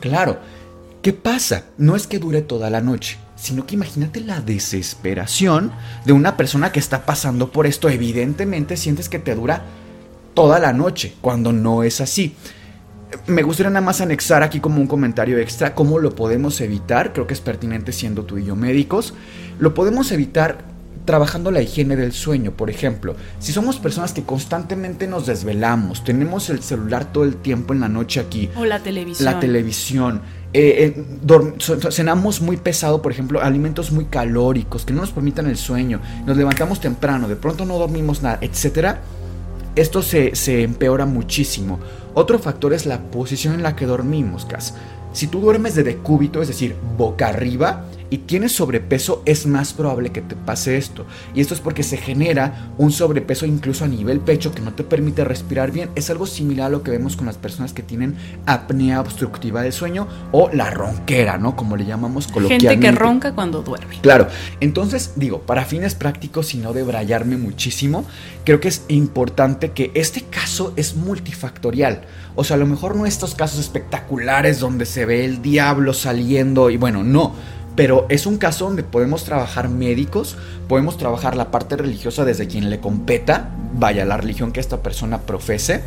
claro, 0.00 0.38
¿qué 1.00 1.12
pasa? 1.12 1.64
No 1.78 1.96
es 1.96 2.06
que 2.08 2.18
dure 2.18 2.42
toda 2.42 2.68
la 2.68 2.80
noche, 2.80 3.16
sino 3.36 3.66
que 3.66 3.76
imagínate 3.76 4.20
la 4.20 4.40
desesperación 4.40 5.72
de 6.04 6.12
una 6.12 6.36
persona 6.36 6.72
que 6.72 6.80
está 6.80 7.06
pasando 7.06 7.52
por 7.52 7.66
esto. 7.66 7.88
Evidentemente 7.88 8.76
sientes 8.76 9.08
que 9.08 9.20
te 9.20 9.36
dura 9.36 9.62
toda 10.34 10.58
la 10.58 10.72
noche, 10.72 11.14
cuando 11.20 11.52
no 11.52 11.84
es 11.84 12.00
así. 12.00 12.34
Me 13.26 13.42
gustaría 13.42 13.70
nada 13.70 13.84
más 13.84 14.00
anexar 14.00 14.42
aquí 14.42 14.60
como 14.60 14.80
un 14.80 14.86
comentario 14.86 15.38
extra 15.38 15.74
cómo 15.74 15.98
lo 15.98 16.14
podemos 16.14 16.60
evitar, 16.60 17.12
creo 17.12 17.26
que 17.26 17.34
es 17.34 17.40
pertinente 17.40 17.92
siendo 17.92 18.24
tú 18.24 18.38
y 18.38 18.44
yo 18.44 18.56
médicos. 18.56 19.14
Lo 19.58 19.74
podemos 19.74 20.12
evitar 20.12 20.69
trabajando 21.04 21.50
la 21.50 21.62
higiene 21.62 21.96
del 21.96 22.12
sueño, 22.12 22.52
por 22.52 22.70
ejemplo. 22.70 23.16
Si 23.38 23.52
somos 23.52 23.78
personas 23.78 24.12
que 24.12 24.22
constantemente 24.22 25.06
nos 25.06 25.26
desvelamos, 25.26 26.04
tenemos 26.04 26.50
el 26.50 26.62
celular 26.62 27.12
todo 27.12 27.24
el 27.24 27.36
tiempo 27.36 27.72
en 27.72 27.80
la 27.80 27.88
noche 27.88 28.20
aquí. 28.20 28.48
O 28.56 28.64
la 28.64 28.80
televisión. 28.80 29.24
La 29.24 29.40
televisión. 29.40 30.22
Eh, 30.52 30.94
eh, 30.96 31.90
cenamos 31.90 32.40
muy 32.40 32.56
pesado, 32.56 33.00
por 33.02 33.12
ejemplo, 33.12 33.40
alimentos 33.40 33.92
muy 33.92 34.06
calóricos 34.06 34.84
que 34.84 34.92
no 34.92 35.00
nos 35.00 35.12
permitan 35.12 35.46
el 35.46 35.56
sueño. 35.56 36.00
Nos 36.26 36.36
levantamos 36.36 36.80
temprano, 36.80 37.28
de 37.28 37.36
pronto 37.36 37.64
no 37.64 37.78
dormimos 37.78 38.22
nada, 38.22 38.38
etc. 38.40 38.96
Esto 39.76 40.02
se, 40.02 40.34
se 40.34 40.62
empeora 40.62 41.06
muchísimo. 41.06 41.78
Otro 42.14 42.38
factor 42.38 42.72
es 42.72 42.86
la 42.86 43.00
posición 43.10 43.54
en 43.54 43.62
la 43.62 43.76
que 43.76 43.86
dormimos, 43.86 44.44
Cas. 44.44 44.74
Si 45.12 45.26
tú 45.26 45.40
duermes 45.40 45.74
de 45.74 45.82
decúbito, 45.82 46.40
es 46.42 46.48
decir, 46.48 46.76
boca 46.96 47.28
arriba, 47.28 47.84
y 48.10 48.18
tienes 48.18 48.52
sobrepeso, 48.52 49.22
es 49.24 49.46
más 49.46 49.72
probable 49.72 50.10
que 50.10 50.20
te 50.20 50.34
pase 50.34 50.76
esto. 50.76 51.06
Y 51.34 51.40
esto 51.40 51.54
es 51.54 51.60
porque 51.60 51.84
se 51.84 51.96
genera 51.96 52.72
un 52.76 52.90
sobrepeso 52.90 53.46
incluso 53.46 53.84
a 53.84 53.88
nivel 53.88 54.20
pecho 54.20 54.52
que 54.52 54.60
no 54.60 54.74
te 54.74 54.82
permite 54.82 55.24
respirar 55.24 55.70
bien. 55.70 55.90
Es 55.94 56.10
algo 56.10 56.26
similar 56.26 56.66
a 56.66 56.70
lo 56.70 56.82
que 56.82 56.90
vemos 56.90 57.16
con 57.16 57.26
las 57.26 57.36
personas 57.36 57.72
que 57.72 57.82
tienen 57.82 58.16
apnea 58.46 59.00
obstructiva 59.00 59.62
del 59.62 59.72
sueño 59.72 60.08
o 60.32 60.50
la 60.52 60.70
ronquera, 60.70 61.38
¿no? 61.38 61.54
Como 61.54 61.76
le 61.76 61.86
llamamos 61.86 62.26
coloquialmente. 62.26 62.68
Gente 62.68 62.86
que 62.86 62.92
ronca 62.92 63.34
cuando 63.34 63.62
duerme. 63.62 64.00
Claro. 64.00 64.26
Entonces, 64.60 65.12
digo, 65.16 65.42
para 65.42 65.64
fines 65.64 65.94
prácticos 65.94 66.54
y 66.54 66.58
no 66.58 66.72
debrayarme 66.72 67.36
muchísimo, 67.36 68.04
creo 68.44 68.60
que 68.60 68.68
es 68.68 68.84
importante 68.88 69.70
que 69.70 69.92
este 69.94 70.22
caso 70.22 70.72
es 70.74 70.96
multifactorial. 70.96 72.02
O 72.34 72.44
sea, 72.44 72.56
a 72.56 72.58
lo 72.58 72.66
mejor 72.66 72.96
no 72.96 73.06
estos 73.06 73.34
casos 73.34 73.60
espectaculares 73.60 74.58
donde 74.58 74.86
se 74.86 75.04
ve 75.04 75.24
el 75.24 75.42
diablo 75.42 75.92
saliendo 75.92 76.70
y 76.70 76.76
bueno, 76.76 77.04
no. 77.04 77.34
Pero 77.76 78.06
es 78.08 78.26
un 78.26 78.36
caso 78.36 78.66
donde 78.66 78.82
podemos 78.82 79.24
trabajar 79.24 79.68
médicos, 79.68 80.36
podemos 80.68 80.98
trabajar 80.98 81.36
la 81.36 81.50
parte 81.50 81.76
religiosa 81.76 82.24
desde 82.24 82.46
quien 82.46 82.68
le 82.68 82.80
competa, 82.80 83.50
vaya, 83.74 84.04
la 84.04 84.16
religión 84.16 84.52
que 84.52 84.60
esta 84.60 84.82
persona 84.82 85.22
profese, 85.22 85.82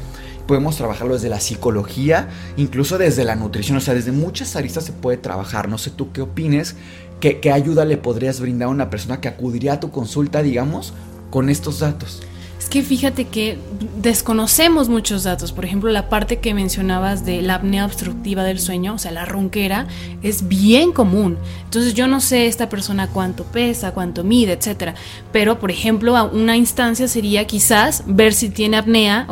podemos 0.48 0.78
trabajarlo 0.78 1.14
desde 1.14 1.30
la 1.30 1.40
psicología, 1.40 2.30
incluso 2.58 2.98
desde 2.98 3.24
la 3.24 3.36
nutrición, 3.36 3.78
o 3.78 3.82
sea, 3.82 3.94
desde 3.94 4.12
muchas 4.12 4.56
aristas 4.56 4.86
se 4.86 4.92
puede 4.92 5.18
trabajar. 5.18 5.70
No 5.70 5.78
sé 5.78 5.92
tú 5.92 6.12
qué 6.12 6.22
opines, 6.22 6.76
qué, 7.20 7.40
qué 7.40 7.52
ayuda 7.52 7.86
le 7.86 7.98
podrías 7.98 8.40
brindar 8.40 8.68
a 8.68 8.72
una 8.72 8.90
persona 8.90 9.22
que 9.22 9.28
acudiría 9.28 9.74
a 9.74 9.80
tu 9.80 9.92
consulta, 9.92 10.42
digamos, 10.42 10.94
con 11.30 11.50
estos 11.50 11.80
datos. 11.80 12.24
Es 12.64 12.70
que 12.70 12.82
fíjate 12.82 13.26
que 13.26 13.58
desconocemos 13.98 14.88
muchos 14.88 15.24
datos. 15.24 15.52
Por 15.52 15.66
ejemplo, 15.66 15.92
la 15.92 16.08
parte 16.08 16.40
que 16.40 16.54
mencionabas 16.54 17.26
de 17.26 17.42
la 17.42 17.56
apnea 17.56 17.86
obstructiva 17.86 18.46
del 18.46 18.58
sueño, 18.58 18.94
o 18.94 18.98
sea, 18.98 19.12
la 19.12 19.26
ronquera, 19.26 19.88
es 20.24 20.48
bien 20.48 20.94
común. 20.94 21.38
Entonces 21.66 21.94
yo 21.94 22.08
no 22.08 22.22
sé 22.22 22.48
esta 22.48 22.70
persona 22.70 23.08
cuánto 23.08 23.44
pesa, 23.44 23.92
cuánto 23.92 24.24
mide, 24.24 24.54
etcétera. 24.54 24.96
Pero, 25.34 25.60
por 25.60 25.72
ejemplo, 25.72 26.14
una 26.32 26.56
instancia 26.56 27.10
sería 27.10 27.46
quizás 27.46 28.04
ver 28.08 28.34
si 28.34 28.50
tiene 28.50 28.78
apnea, 28.78 29.28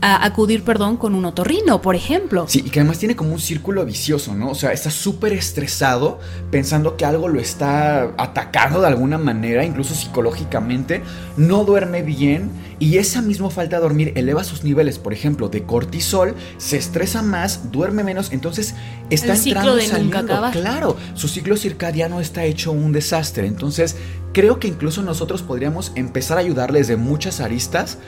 acudir, 0.00 0.62
perdón, 0.62 0.96
con 0.96 1.16
un 1.16 1.24
otorrino, 1.24 1.82
por 1.82 1.96
ejemplo. 1.96 2.44
Sí, 2.46 2.62
y 2.64 2.70
que 2.70 2.78
además 2.78 2.98
tiene 2.98 3.16
como 3.16 3.32
un 3.32 3.40
círculo 3.40 3.84
vicioso, 3.84 4.32
¿no? 4.36 4.50
O 4.50 4.54
sea, 4.54 4.72
está 4.72 4.92
súper 4.92 5.32
estresado 5.32 6.20
pensando 6.52 6.96
que 6.96 7.04
algo 7.04 7.26
lo 7.26 7.40
está 7.40 8.14
atacando 8.16 8.80
de 8.80 8.86
alguna 8.86 9.18
manera, 9.18 9.64
incluso 9.64 9.92
psicológicamente. 9.92 11.02
No 11.36 11.64
duerme 11.64 12.02
bien 12.02 12.64
y 12.78 12.98
esa 12.98 13.22
misma 13.22 13.50
falta 13.50 13.76
de 13.76 13.82
dormir 13.82 14.12
eleva 14.16 14.44
sus 14.44 14.62
niveles, 14.64 14.98
por 14.98 15.12
ejemplo, 15.12 15.48
de 15.48 15.64
cortisol, 15.64 16.34
se 16.58 16.76
estresa 16.76 17.22
más, 17.22 17.72
duerme 17.72 18.04
menos, 18.04 18.32
entonces 18.32 18.74
está 19.08 19.32
El 19.32 19.38
ciclo 19.38 19.60
entrando 19.60 19.76
de 19.76 19.86
saliendo. 19.86 20.18
nunca 20.18 20.34
acabar. 20.34 20.52
Claro, 20.52 20.96
su 21.14 21.28
ciclo 21.28 21.56
circadiano 21.56 22.20
está 22.20 22.44
hecho 22.44 22.72
un 22.72 22.92
desastre. 22.92 23.46
Entonces, 23.46 23.96
creo 24.32 24.58
que 24.60 24.68
incluso 24.68 25.02
nosotros 25.02 25.42
podríamos 25.42 25.92
empezar 25.94 26.36
a 26.36 26.40
ayudarles 26.40 26.88
de 26.88 26.96
muchas 26.96 27.40
aristas. 27.40 27.98